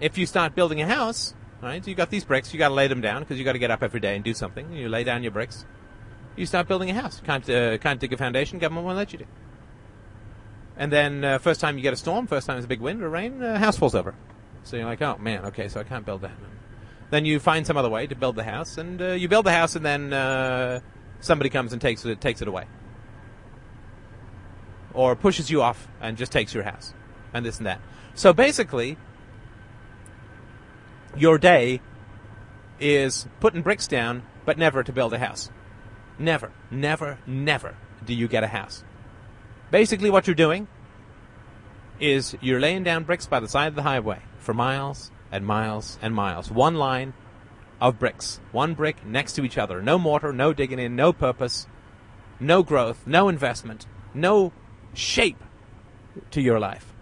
If 0.00 0.18
you 0.18 0.26
start 0.26 0.56
building 0.56 0.80
a 0.80 0.86
house, 0.86 1.34
right? 1.62 1.86
You 1.86 1.94
got 1.94 2.10
these 2.10 2.24
bricks. 2.24 2.52
You 2.52 2.58
got 2.58 2.68
to 2.68 2.74
lay 2.74 2.88
them 2.88 3.00
down 3.00 3.22
because 3.22 3.38
you 3.38 3.44
got 3.44 3.52
to 3.52 3.60
get 3.60 3.70
up 3.70 3.84
every 3.84 4.00
day 4.00 4.16
and 4.16 4.24
do 4.24 4.34
something. 4.34 4.72
You 4.72 4.88
lay 4.88 5.04
down 5.04 5.22
your 5.22 5.32
bricks. 5.32 5.64
You 6.34 6.46
start 6.46 6.66
building 6.66 6.90
a 6.90 6.94
house. 6.94 7.20
Can't 7.24 7.48
uh, 7.48 7.78
can't 7.78 8.00
dig 8.00 8.12
a 8.12 8.16
foundation. 8.16 8.58
Government 8.58 8.86
won't 8.86 8.96
let 8.96 9.12
you 9.12 9.20
do. 9.20 9.26
And 10.78 10.92
then 10.92 11.24
uh, 11.24 11.38
first 11.38 11.60
time 11.60 11.76
you 11.76 11.82
get 11.82 11.92
a 11.92 11.96
storm, 11.96 12.28
first 12.28 12.46
time 12.46 12.54
there's 12.54 12.64
a 12.64 12.68
big 12.68 12.80
wind 12.80 13.02
or 13.02 13.10
rain, 13.10 13.42
uh, 13.42 13.58
house 13.58 13.76
falls 13.76 13.96
over. 13.96 14.14
So 14.62 14.76
you're 14.76 14.86
like, 14.86 15.02
oh 15.02 15.18
man, 15.18 15.46
okay, 15.46 15.68
so 15.68 15.80
I 15.80 15.82
can't 15.82 16.06
build 16.06 16.22
that. 16.22 16.36
Then 17.10 17.24
you 17.24 17.40
find 17.40 17.66
some 17.66 17.76
other 17.76 17.90
way 17.90 18.06
to 18.06 18.14
build 18.14 18.36
the 18.36 18.44
house, 18.44 18.78
and 18.78 19.00
uh, 19.02 19.08
you 19.08 19.28
build 19.28 19.46
the 19.46 19.52
house, 19.52 19.76
and 19.76 19.84
then 19.84 20.12
uh, 20.12 20.80
somebody 21.20 21.50
comes 21.50 21.72
and 21.72 21.82
takes 21.82 22.04
it 22.04 22.20
takes 22.20 22.42
it 22.42 22.48
away, 22.48 22.66
or 24.94 25.16
pushes 25.16 25.50
you 25.50 25.62
off 25.62 25.88
and 26.00 26.16
just 26.16 26.30
takes 26.30 26.54
your 26.54 26.64
house, 26.64 26.94
and 27.32 27.44
this 27.44 27.58
and 27.58 27.66
that. 27.66 27.80
So 28.14 28.32
basically, 28.32 28.98
your 31.16 31.38
day 31.38 31.80
is 32.78 33.26
putting 33.40 33.62
bricks 33.62 33.88
down, 33.88 34.22
but 34.44 34.58
never 34.58 34.82
to 34.84 34.92
build 34.92 35.12
a 35.12 35.18
house. 35.18 35.50
Never, 36.18 36.52
never, 36.70 37.18
never 37.26 37.74
do 38.04 38.14
you 38.14 38.28
get 38.28 38.44
a 38.44 38.48
house. 38.48 38.84
Basically, 39.70 40.10
what 40.10 40.26
you're 40.26 40.34
doing 40.34 40.66
is 42.00 42.36
you're 42.40 42.60
laying 42.60 42.84
down 42.84 43.04
bricks 43.04 43.26
by 43.26 43.40
the 43.40 43.48
side 43.48 43.68
of 43.68 43.74
the 43.74 43.82
highway 43.82 44.20
for 44.38 44.54
miles 44.54 45.10
and 45.30 45.44
miles 45.44 45.98
and 46.00 46.14
miles. 46.14 46.50
One 46.50 46.76
line 46.76 47.12
of 47.80 47.98
bricks, 47.98 48.40
one 48.50 48.74
brick 48.74 49.04
next 49.04 49.34
to 49.34 49.44
each 49.44 49.58
other. 49.58 49.82
No 49.82 49.98
mortar, 49.98 50.32
no 50.32 50.52
digging 50.52 50.78
in, 50.78 50.96
no 50.96 51.12
purpose, 51.12 51.66
no 52.40 52.62
growth, 52.62 53.06
no 53.06 53.28
investment, 53.28 53.86
no 54.14 54.52
shape 54.94 55.42
to 56.30 56.40
your 56.40 56.58
life. 56.58 56.92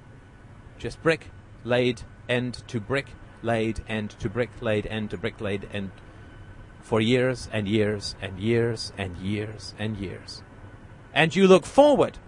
Just 0.79 1.03
brick 1.03 1.31
laid 1.65 2.03
end 2.29 2.55
to 2.69 2.81
brick, 2.81 3.07
laid 3.43 3.81
end 3.89 4.11
to 4.11 4.29
brick, 4.29 4.51
laid 4.61 4.87
end 4.87 5.11
to 5.11 5.17
brick, 5.17 5.41
laid 5.41 5.69
end 5.73 5.91
for 6.81 7.01
years 7.01 7.49
and 7.53 7.69
years 7.69 8.15
and 8.21 8.39
years 8.39 8.93
and 8.99 9.17
years 9.19 9.75
and 9.79 9.97
years. 9.97 10.43
And 11.13 11.35
you 11.35 11.49
look 11.49 11.65
forward 11.65 12.19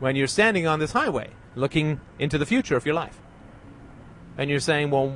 when 0.00 0.16
you're 0.16 0.26
standing 0.26 0.66
on 0.66 0.80
this 0.80 0.92
highway 0.92 1.30
looking 1.54 2.00
into 2.18 2.38
the 2.38 2.46
future 2.46 2.76
of 2.76 2.84
your 2.84 2.94
life. 2.94 3.20
And 4.36 4.50
you're 4.50 4.60
saying, 4.60 4.90
well, 4.90 5.10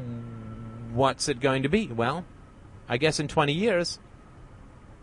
what's 0.92 1.28
it 1.28 1.40
going 1.40 1.62
to 1.62 1.68
be? 1.68 1.88
Well, 1.88 2.24
I 2.88 2.98
guess 2.98 3.18
in 3.18 3.28
20 3.28 3.52
years, 3.52 3.98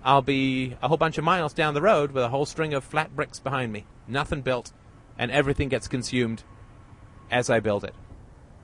I'll 0.03 0.21
be 0.21 0.75
a 0.81 0.87
whole 0.87 0.97
bunch 0.97 1.17
of 1.17 1.23
miles 1.23 1.53
down 1.53 1.73
the 1.73 1.81
road 1.81 2.11
with 2.11 2.23
a 2.23 2.29
whole 2.29 2.45
string 2.45 2.73
of 2.73 2.83
flat 2.83 3.15
bricks 3.15 3.39
behind 3.39 3.71
me. 3.71 3.85
Nothing 4.07 4.41
built, 4.41 4.71
and 5.17 5.31
everything 5.31 5.69
gets 5.69 5.87
consumed 5.87 6.43
as 7.29 7.49
I 7.49 7.59
build 7.59 7.83
it. 7.83 7.95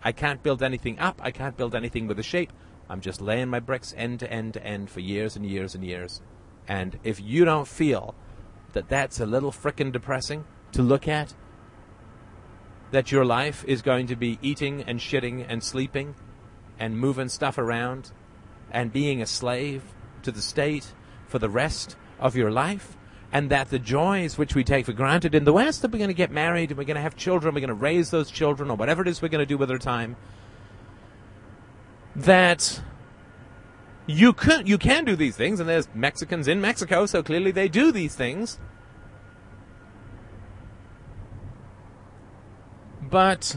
I 0.04 0.12
can't 0.12 0.44
build 0.44 0.62
anything 0.62 1.00
up. 1.00 1.20
I 1.24 1.32
can't 1.32 1.58
build 1.58 1.76
anything 1.76 2.08
with 2.08 2.20
a 2.20 2.24
shape. 2.24 2.52
I'm 2.90 3.02
just 3.02 3.22
laying 3.22 3.50
my 3.50 3.60
bricks 3.60 3.94
end 3.98 4.20
to 4.22 4.32
end 4.32 4.54
to 4.54 4.64
end 4.66 4.90
for 4.90 5.00
years 5.00 5.36
and 5.36 5.46
years 5.46 5.76
and 5.76 5.84
years. 5.84 6.22
And 6.68 7.00
if 7.04 7.20
you 7.22 7.46
don't 7.46 7.68
feel 7.68 8.16
that 8.74 8.90
that's 8.90 9.20
a 9.20 9.26
little 9.26 9.52
frickin' 9.52 9.92
depressing, 9.92 10.46
to 10.74 10.82
look 10.82 11.08
at? 11.08 11.34
That 12.92 13.12
your 13.12 13.26
life 13.26 13.64
is 13.68 13.82
going 13.82 14.08
to 14.08 14.16
be 14.16 14.40
eating 14.42 14.84
and 14.84 15.00
shitting 15.00 15.46
and 15.48 15.64
sleeping 15.64 16.16
and 16.80 16.98
moving 16.98 17.30
stuff 17.30 17.58
around 17.58 18.12
and 18.72 18.94
being 18.94 19.22
a 19.22 19.26
slave 19.26 19.84
to 20.24 20.32
the 20.32 20.42
state 20.42 20.94
for 21.28 21.40
the 21.40 21.50
rest 21.50 21.96
of 22.20 22.36
your 22.36 22.52
life? 22.52 22.96
And 23.30 23.50
that 23.50 23.70
the 23.70 23.80
joys 23.80 24.38
which 24.38 24.56
we 24.56 24.64
take 24.64 24.86
for 24.86 24.94
granted 24.94 25.36
in 25.36 25.44
the 25.44 25.52
West, 25.52 25.82
that 25.82 25.92
we're 25.92 25.98
going 25.98 26.10
to 26.10 26.14
get 26.14 26.32
married 26.32 26.70
and 26.70 26.78
we're 26.78 26.86
going 26.86 26.96
to 26.96 27.02
have 27.02 27.18
children, 27.18 27.54
we're 27.54 27.60
going 27.60 27.68
to 27.68 27.74
raise 27.74 28.10
those 28.10 28.32
children, 28.32 28.72
or 28.72 28.78
whatever 28.78 29.02
it 29.02 29.08
is 29.10 29.22
we're 29.22 29.28
going 29.28 29.40
to 29.40 29.46
do 29.46 29.58
with 29.58 29.70
our 29.70 29.78
time, 29.78 30.16
that 32.16 32.82
you 34.08 34.32
could 34.32 34.68
you 34.70 34.78
can 34.78 35.04
do 35.04 35.18
these 35.18 35.36
things, 35.36 35.60
and 35.60 35.68
there's 35.68 35.90
Mexicans 35.94 36.48
in 36.48 36.62
Mexico, 36.62 37.06
so 37.06 37.22
clearly 37.22 37.52
they 37.52 37.68
do 37.68 37.92
these 37.92 38.16
things. 38.16 38.60
But 43.10 43.56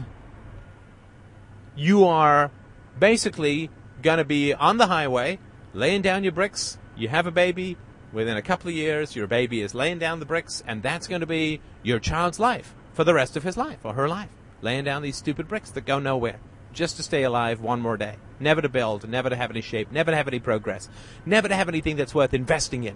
you 1.75 2.05
are 2.05 2.51
basically 2.99 3.69
going 4.01 4.17
to 4.17 4.25
be 4.25 4.53
on 4.53 4.77
the 4.77 4.87
highway, 4.87 5.39
laying 5.73 6.01
down 6.01 6.23
your 6.23 6.31
bricks. 6.31 6.77
You 6.95 7.09
have 7.09 7.27
a 7.27 7.31
baby. 7.31 7.77
Within 8.13 8.35
a 8.35 8.41
couple 8.41 8.69
of 8.69 8.75
years, 8.75 9.15
your 9.15 9.27
baby 9.27 9.61
is 9.61 9.73
laying 9.73 9.97
down 9.97 10.19
the 10.19 10.25
bricks, 10.25 10.61
and 10.67 10.83
that's 10.83 11.07
going 11.07 11.21
to 11.21 11.27
be 11.27 11.61
your 11.81 11.99
child's 11.99 12.41
life 12.41 12.75
for 12.91 13.05
the 13.05 13.13
rest 13.13 13.37
of 13.37 13.43
his 13.43 13.55
life 13.55 13.85
or 13.85 13.93
her 13.93 14.09
life. 14.09 14.29
Laying 14.61 14.83
down 14.83 15.01
these 15.01 15.15
stupid 15.15 15.47
bricks 15.47 15.71
that 15.71 15.85
go 15.85 15.97
nowhere 15.97 16.39
just 16.73 16.97
to 16.97 17.03
stay 17.03 17.23
alive 17.23 17.61
one 17.61 17.79
more 17.79 17.97
day. 17.97 18.17
Never 18.39 18.61
to 18.61 18.69
build, 18.69 19.07
never 19.07 19.29
to 19.29 19.35
have 19.35 19.49
any 19.49 19.61
shape, 19.61 19.91
never 19.91 20.11
to 20.11 20.17
have 20.17 20.27
any 20.27 20.39
progress, 20.39 20.89
never 21.25 21.47
to 21.47 21.55
have 21.55 21.69
anything 21.69 21.95
that's 21.95 22.15
worth 22.15 22.33
investing 22.33 22.83
in. 22.83 22.95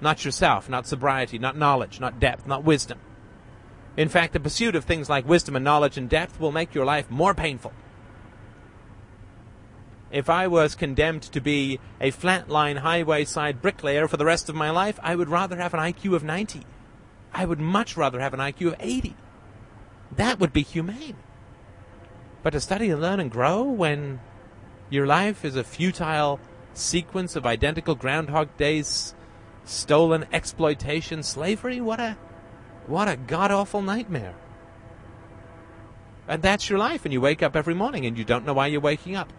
Not 0.00 0.24
yourself, 0.24 0.68
not 0.68 0.86
sobriety, 0.86 1.38
not 1.38 1.56
knowledge, 1.56 2.00
not 2.00 2.18
depth, 2.18 2.46
not 2.46 2.64
wisdom. 2.64 2.98
In 3.96 4.08
fact, 4.08 4.32
the 4.32 4.40
pursuit 4.40 4.74
of 4.74 4.84
things 4.84 5.08
like 5.08 5.28
wisdom 5.28 5.54
and 5.54 5.64
knowledge 5.64 5.96
and 5.96 6.08
depth 6.08 6.40
will 6.40 6.52
make 6.52 6.74
your 6.74 6.84
life 6.84 7.10
more 7.10 7.34
painful. 7.34 7.72
If 10.10 10.28
I 10.30 10.46
was 10.46 10.74
condemned 10.74 11.22
to 11.22 11.40
be 11.40 11.80
a 12.00 12.10
flatline 12.10 12.78
highway 12.78 13.24
side 13.24 13.60
bricklayer 13.60 14.06
for 14.08 14.16
the 14.16 14.24
rest 14.24 14.48
of 14.48 14.54
my 14.54 14.70
life, 14.70 14.98
I 15.02 15.16
would 15.16 15.28
rather 15.28 15.56
have 15.56 15.74
an 15.74 15.80
IQ 15.80 16.14
of 16.14 16.24
90. 16.24 16.62
I 17.32 17.44
would 17.44 17.60
much 17.60 17.96
rather 17.96 18.20
have 18.20 18.34
an 18.34 18.40
IQ 18.40 18.68
of 18.68 18.76
80. 18.78 19.16
That 20.16 20.38
would 20.38 20.52
be 20.52 20.62
humane. 20.62 21.16
But 22.42 22.50
to 22.50 22.60
study 22.60 22.90
and 22.90 23.00
learn 23.00 23.20
and 23.20 23.30
grow 23.30 23.62
when 23.62 24.20
your 24.90 25.06
life 25.06 25.44
is 25.44 25.56
a 25.56 25.64
futile 25.64 26.38
sequence 26.74 27.34
of 27.34 27.46
identical 27.46 27.94
Groundhog 27.94 28.56
Days, 28.56 29.14
stolen 29.64 30.26
exploitation, 30.32 31.22
slavery, 31.22 31.80
what 31.80 32.00
a 32.00 32.16
what 32.86 33.08
a 33.08 33.16
god 33.16 33.50
awful 33.50 33.82
nightmare. 33.82 34.34
And 36.26 36.42
that's 36.42 36.70
your 36.70 36.78
life, 36.78 37.04
and 37.04 37.12
you 37.12 37.20
wake 37.20 37.42
up 37.42 37.54
every 37.54 37.74
morning 37.74 38.06
and 38.06 38.16
you 38.16 38.24
don't 38.24 38.46
know 38.46 38.54
why 38.54 38.68
you're 38.68 38.80
waking 38.80 39.14
up. 39.14 39.32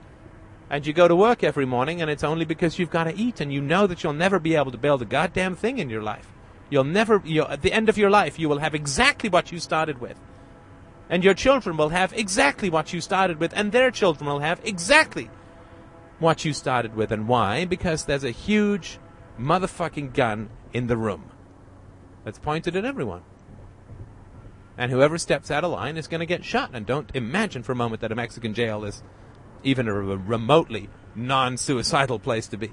And 0.70 0.86
you 0.86 0.94
go 0.94 1.08
to 1.08 1.16
work 1.16 1.44
every 1.44 1.66
morning 1.66 2.02
and 2.02 2.10
it's 2.10 2.24
only 2.24 2.46
because 2.46 2.80
you've 2.80 2.90
got 2.90 3.06
to 3.06 3.16
eat 3.16 3.40
and 3.40 3.54
you 3.54 3.62
know 3.62 3.86
that 3.88 4.04
you'll 4.04 4.14
never 4.14 4.40
be 4.40 4.56
able 4.56 4.72
to 4.72 4.78
build 4.78 5.02
a 5.02 5.06
goddamn 5.06 5.56
thing 5.56 5.78
in 5.78 5.90
your 5.90 6.02
life. 6.02 6.32
You'll 6.70 6.84
never, 6.84 7.22
you'll, 7.24 7.48
at 7.48 7.62
the 7.62 7.72
end 7.72 7.90
of 7.90 7.98
your 7.98 8.10
life, 8.10 8.40
you 8.40 8.50
will 8.50 8.58
have 8.58 8.74
exactly 8.74 9.30
what 9.30 9.52
you 9.52 9.60
started 9.60 10.02
with. 10.02 10.20
And 11.08 11.24
your 11.24 11.36
children 11.36 11.78
will 11.78 11.90
have 11.90 12.14
exactly 12.14 12.72
what 12.72 12.92
you 12.92 13.00
started 13.00 13.40
with, 13.40 13.54
and 13.56 13.72
their 13.72 13.92
children 13.92 14.28
will 14.28 14.40
have 14.40 14.60
exactly 14.64 15.30
what 16.18 16.44
you 16.44 16.54
started 16.54 16.96
with. 16.96 17.12
And 17.12 17.28
why? 17.28 17.66
Because 17.66 18.06
there's 18.06 18.24
a 18.24 18.32
huge 18.32 18.98
motherfucking 19.40 20.14
gun 20.14 20.50
in 20.74 20.88
the 20.88 20.98
room 20.98 21.30
that's 22.24 22.40
pointed 22.40 22.76
at 22.76 22.86
everyone. 22.86 23.22
And 24.78 24.92
whoever 24.92 25.18
steps 25.18 25.50
out 25.50 25.64
of 25.64 25.72
line 25.72 25.98
is 25.98 26.08
going 26.08 26.20
to 26.20 26.26
get 26.26 26.44
shot. 26.44 26.72
And 26.74 26.86
don't 26.86 27.10
imagine 27.14 27.64
for 27.64 27.72
a 27.72 27.76
moment 27.76 28.02
that 28.02 28.12
a 28.12 28.16
Mexican 28.16 28.54
jail 28.54 28.84
is 28.84 29.04
even 29.64 29.88
a 29.88 29.94
remotely 29.94 30.90
non 31.16 31.58
suicidal 31.58 32.20
place 32.20 32.48
to 32.50 32.58
be. 32.58 32.72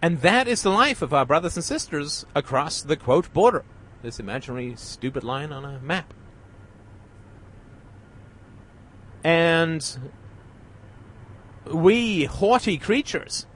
And 0.00 0.20
that 0.20 0.46
is 0.46 0.62
the 0.62 0.70
life 0.70 1.02
of 1.02 1.12
our 1.12 1.26
brothers 1.26 1.56
and 1.56 1.64
sisters 1.64 2.24
across 2.34 2.82
the 2.82 2.96
quote 2.96 3.32
border. 3.32 3.64
This 4.02 4.20
imaginary 4.20 4.74
stupid 4.76 5.24
line 5.24 5.52
on 5.52 5.64
a 5.64 5.80
map. 5.80 6.14
And 9.24 9.98
we 11.66 12.24
haughty 12.24 12.78
creatures 12.78 13.46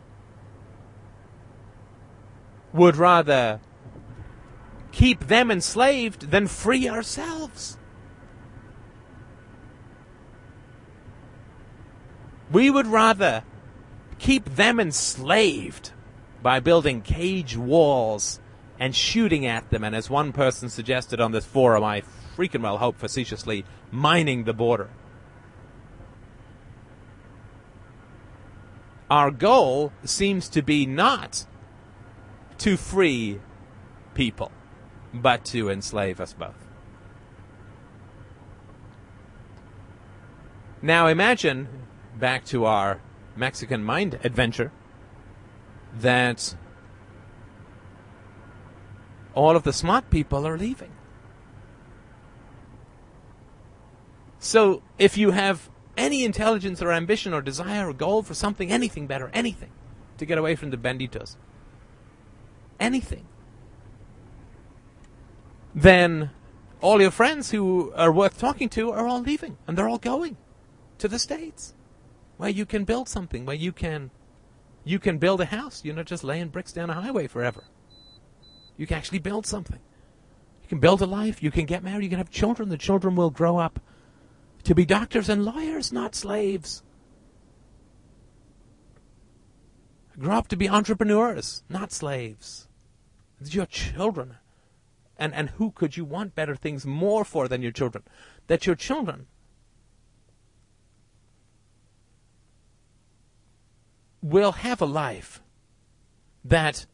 would 2.73 2.97
rather 2.97 3.61
keep 4.93 5.27
them 5.29 5.51
enslaved 5.51 6.31
than 6.31 6.47
free 6.47 6.89
ourselves. 6.89 7.79
We 12.51 12.71
would 12.71 12.87
rather 12.87 13.45
keep 14.19 14.45
them 14.57 14.79
enslaved 14.79 15.93
by 16.43 16.61
building 16.61 17.01
cage 17.01 17.57
walls 17.57 18.41
and 18.79 18.95
shooting 18.95 19.47
at 19.47 19.71
them, 19.71 19.85
and 19.85 19.95
as 19.95 20.11
one 20.11 20.33
person 20.33 20.69
suggested 20.69 21.21
on 21.21 21.33
this 21.33 21.47
forum, 21.47 21.85
I 21.85 22.03
freaking 22.37 22.63
well 22.63 22.79
hope 22.79 22.99
facetiously, 22.99 23.65
mining 23.91 24.45
the 24.45 24.53
border. 24.53 24.91
Our 29.11 29.31
goal 29.31 29.93
seems 30.05 30.49
to 30.51 30.63
be 30.63 30.87
not 30.87 31.47
to 32.63 32.77
free 32.77 33.41
people, 34.15 34.53
but 35.13 35.45
to 35.45 35.69
enslave 35.69 36.21
us 36.21 36.33
both. 36.33 36.55
Now 40.81 41.09
imagine, 41.09 41.67
back 42.17 42.45
to 42.47 42.65
our 42.65 43.01
Mexican 43.35 43.83
mind 43.83 44.21
adventure, 44.23 44.71
that 45.99 46.55
all 49.35 49.57
of 49.57 49.65
the 49.65 49.73
smart 49.73 50.09
people 50.09 50.47
are 50.47 50.57
leaving. 50.57 50.93
So 54.39 54.85
if 54.99 55.19
you 55.19 55.33
have 55.33 55.69
any 55.97 56.25
intelligence 56.25 56.81
or 56.81 56.93
ambition 56.93 57.35
or 57.35 57.43
desire 57.43 57.89
or 57.89 57.93
goal 57.93 58.23
for 58.23 58.35
something, 58.35 58.71
anything 58.71 59.09
better, 59.09 59.33
anything, 59.35 59.73
to 60.19 60.25
get 60.25 60.39
away 60.39 60.55
from 60.55 60.71
the 60.71 60.77
benditos, 60.77 61.37
anything, 62.83 63.27
then 65.75 66.31
all 66.81 67.01
your 67.01 67.11
friends 67.11 67.51
who 67.51 67.93
are 67.95 68.13
worth 68.13 68.39
talking 68.39 68.69
to 68.71 68.91
are 68.91 69.07
all 69.07 69.21
leaving 69.21 69.57
and 69.67 69.79
they're 69.79 69.89
all 69.89 69.99
going 69.99 70.37
to 70.99 71.09
the 71.09 71.19
States 71.19 71.75
where 72.37 72.51
you 72.51 72.67
can 72.67 72.85
build 72.85 73.09
something, 73.09 73.47
where 73.47 73.57
you 73.57 73.73
can 73.73 74.11
you 74.85 74.99
can 74.99 75.19
build 75.19 75.41
a 75.41 75.45
house. 75.45 75.85
You're 75.85 75.95
not 75.95 76.07
just 76.07 76.25
laying 76.25 76.49
bricks 76.49 76.73
down 76.73 76.91
a 76.91 76.95
highway 76.95 77.29
forever. 77.29 77.63
You 78.77 78.87
can 78.87 78.97
actually 78.97 79.21
build 79.21 79.47
something. 79.47 79.79
You 80.63 80.69
can 80.69 80.81
build 80.81 81.01
a 81.03 81.07
life. 81.07 81.41
You 81.41 81.53
can 81.53 81.67
get 81.67 81.85
married. 81.85 82.03
You 82.03 82.09
can 82.09 82.19
have 82.19 82.31
children. 82.31 82.69
The 82.69 82.77
children 82.77 83.15
will 83.15 83.31
grow 83.31 83.59
up 83.59 83.79
to 84.65 84.75
be 84.75 84.85
doctors 84.85 85.29
and 85.29 85.45
lawyers, 85.45 85.93
not 85.93 86.17
slaves. 86.17 86.83
Grow 90.19 90.37
up 90.37 90.49
to 90.49 90.57
be 90.57 90.69
entrepreneurs, 90.69 91.63
not 91.69 91.93
slaves. 91.93 92.69
Your 93.51 93.67
children. 93.67 94.37
And, 95.19 95.35
and 95.35 95.51
who 95.51 95.71
could 95.71 95.97
you 95.97 96.05
want 96.05 96.35
better 96.35 96.57
things 96.57 96.87
more 96.87 97.25
for 97.25 97.49
than 97.49 97.63
your 97.63 97.73
children? 97.73 98.05
That 98.47 98.67
your 98.67 98.75
children 98.75 99.27
will 104.23 104.53
have 104.53 104.81
a 104.81 104.87
life 104.87 105.43
that 106.45 106.87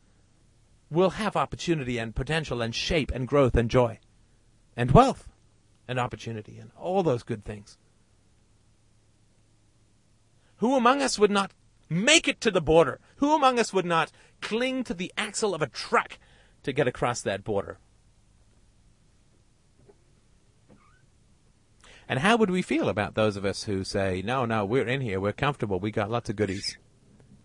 will 0.90 1.10
have 1.10 1.36
opportunity 1.36 1.98
and 1.98 2.14
potential 2.14 2.62
and 2.62 2.74
shape 2.74 3.10
and 3.14 3.28
growth 3.28 3.54
and 3.54 3.70
joy 3.70 3.98
and 4.76 4.90
wealth 4.92 5.28
and 5.86 5.98
opportunity 5.98 6.58
and 6.58 6.70
all 6.78 7.02
those 7.02 7.22
good 7.22 7.44
things. 7.44 7.76
Who 10.56 10.76
among 10.76 11.02
us 11.02 11.18
would 11.18 11.30
not 11.30 11.52
make 11.88 12.26
it 12.26 12.40
to 12.40 12.50
the 12.50 12.60
border? 12.60 13.00
Who 13.16 13.34
among 13.34 13.58
us 13.58 13.72
would 13.72 13.86
not 13.86 14.10
cling 14.40 14.84
to 14.84 14.94
the 14.94 15.12
axle 15.16 15.54
of 15.54 15.62
a 15.62 15.66
truck 15.66 16.18
to 16.62 16.72
get 16.72 16.88
across 16.88 17.20
that 17.22 17.44
border? 17.44 17.78
And 22.08 22.20
how 22.20 22.36
would 22.36 22.50
we 22.50 22.62
feel 22.62 22.88
about 22.88 23.14
those 23.14 23.36
of 23.36 23.44
us 23.44 23.64
who 23.64 23.84
say, 23.84 24.22
no, 24.24 24.46
no, 24.46 24.64
we're 24.64 24.86
in 24.86 25.02
here, 25.02 25.20
we're 25.20 25.32
comfortable, 25.32 25.78
we 25.78 25.90
got 25.90 26.10
lots 26.10 26.30
of 26.30 26.36
goodies. 26.36 26.78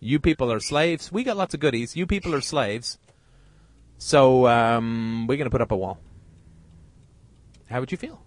You 0.00 0.18
people 0.18 0.50
are 0.50 0.60
slaves, 0.60 1.12
we 1.12 1.22
got 1.22 1.36
lots 1.36 1.54
of 1.54 1.60
goodies, 1.60 1.96
you 1.96 2.06
people 2.06 2.34
are 2.34 2.40
slaves, 2.40 2.98
so 3.98 4.46
um, 4.46 5.26
we're 5.26 5.36
going 5.36 5.46
to 5.46 5.50
put 5.50 5.60
up 5.60 5.70
a 5.70 5.76
wall. 5.76 5.98
How 7.68 7.80
would 7.80 7.92
you 7.92 7.98
feel? 7.98 8.24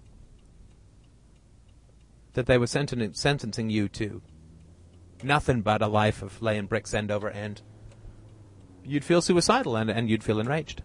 that 2.37 2.45
they 2.45 2.59
were 2.59 2.67
sentencing, 2.67 3.13
sentencing 3.15 3.71
you 3.71 3.89
to 3.89 4.21
nothing 5.23 5.63
but 5.63 5.81
a 5.81 5.87
life 5.87 6.21
of 6.21 6.39
laying 6.39 6.67
bricks 6.67 6.93
end 6.93 7.09
over 7.09 7.31
end, 7.31 7.63
you'd 8.87 9.03
feel 9.03 9.21
suicidal 9.21 9.75
and, 9.75 9.89
and 9.89 10.09
you'd 10.09 10.23
feel 10.23 10.39
enraged. 10.39 10.81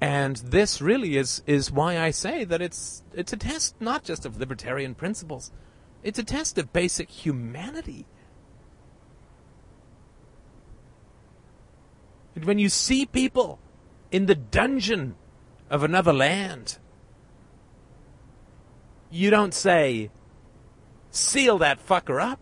And 0.00 0.36
this 0.36 0.80
really 0.80 1.18
is, 1.18 1.42
is 1.46 1.70
why 1.70 1.98
I 1.98 2.10
say 2.10 2.44
that 2.44 2.62
it's, 2.62 3.02
it's 3.12 3.34
a 3.34 3.36
test 3.36 3.74
not 3.80 4.02
just 4.02 4.24
of 4.24 4.38
libertarian 4.38 4.94
principles, 4.94 5.52
it's 6.02 6.18
a 6.18 6.24
test 6.24 6.56
of 6.56 6.72
basic 6.72 7.10
humanity. 7.10 8.06
And 12.34 12.46
when 12.46 12.58
you 12.58 12.70
see 12.70 13.04
people 13.04 13.58
in 14.10 14.24
the 14.24 14.34
dungeon 14.34 15.16
of 15.68 15.82
another 15.82 16.14
land, 16.14 16.78
you 19.10 19.28
don't 19.28 19.52
say, 19.52 20.10
seal 21.10 21.58
that 21.58 21.86
fucker 21.86 22.22
up. 22.22 22.40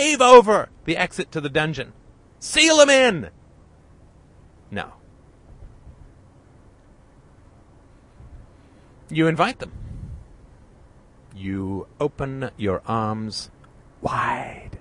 Pave 0.00 0.22
over 0.22 0.70
the 0.86 0.96
exit 0.96 1.30
to 1.32 1.42
the 1.42 1.50
dungeon. 1.50 1.92
Seal 2.38 2.78
them 2.78 2.88
in. 2.88 3.28
No. 4.70 4.94
You 9.10 9.26
invite 9.26 9.58
them. 9.58 9.72
You 11.34 11.86
open 12.00 12.50
your 12.56 12.80
arms 12.86 13.50
wide. 14.00 14.78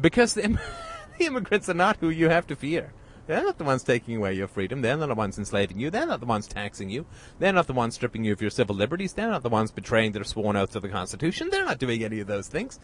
Because 0.00 0.34
the, 0.34 0.42
the 1.18 1.24
immigrants 1.24 1.68
are 1.68 1.74
not 1.74 1.96
who 1.96 2.08
you 2.08 2.28
have 2.28 2.46
to 2.46 2.54
fear. 2.54 2.92
They're 3.30 3.44
not 3.44 3.58
the 3.58 3.64
ones 3.64 3.84
taking 3.84 4.16
away 4.16 4.34
your 4.34 4.48
freedom. 4.48 4.82
They're 4.82 4.96
not 4.96 5.06
the 5.08 5.14
ones 5.14 5.38
enslaving 5.38 5.78
you. 5.78 5.88
They're 5.88 6.04
not 6.04 6.18
the 6.18 6.26
ones 6.26 6.48
taxing 6.48 6.90
you. 6.90 7.06
They're 7.38 7.52
not 7.52 7.68
the 7.68 7.72
ones 7.72 7.94
stripping 7.94 8.24
you 8.24 8.32
of 8.32 8.40
your 8.40 8.50
civil 8.50 8.74
liberties. 8.74 9.12
They're 9.12 9.30
not 9.30 9.44
the 9.44 9.48
ones 9.48 9.70
betraying 9.70 10.10
their 10.10 10.24
sworn 10.24 10.56
oath 10.56 10.72
to 10.72 10.80
the 10.80 10.88
Constitution. 10.88 11.48
They're 11.48 11.64
not 11.64 11.78
doing 11.78 12.02
any 12.02 12.18
of 12.18 12.26
those 12.26 12.48
things. 12.48 12.80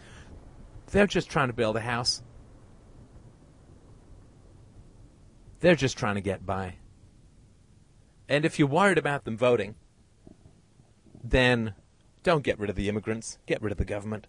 They're 0.91 1.05
just 1.05 1.29
trying 1.29 1.49
to 1.49 1.53
build 1.53 1.75
a 1.75 1.81
house. 1.81 2.23
They're 5.59 5.75
just 5.75 5.97
trying 5.97 6.15
to 6.15 6.21
get 6.21 6.45
by. 6.45 6.75
And 8.29 8.45
if 8.45 8.57
you're 8.57 8.69
worried 8.69 8.97
about 8.97 9.25
them 9.25 9.37
voting, 9.37 9.75
then 11.21 11.73
don't 12.23 12.45
get 12.45 12.57
rid 12.57 12.69
of 12.69 12.77
the 12.77 12.87
immigrants. 12.87 13.37
Get 13.47 13.61
rid 13.61 13.73
of 13.73 13.77
the 13.77 13.83
government. 13.83 14.27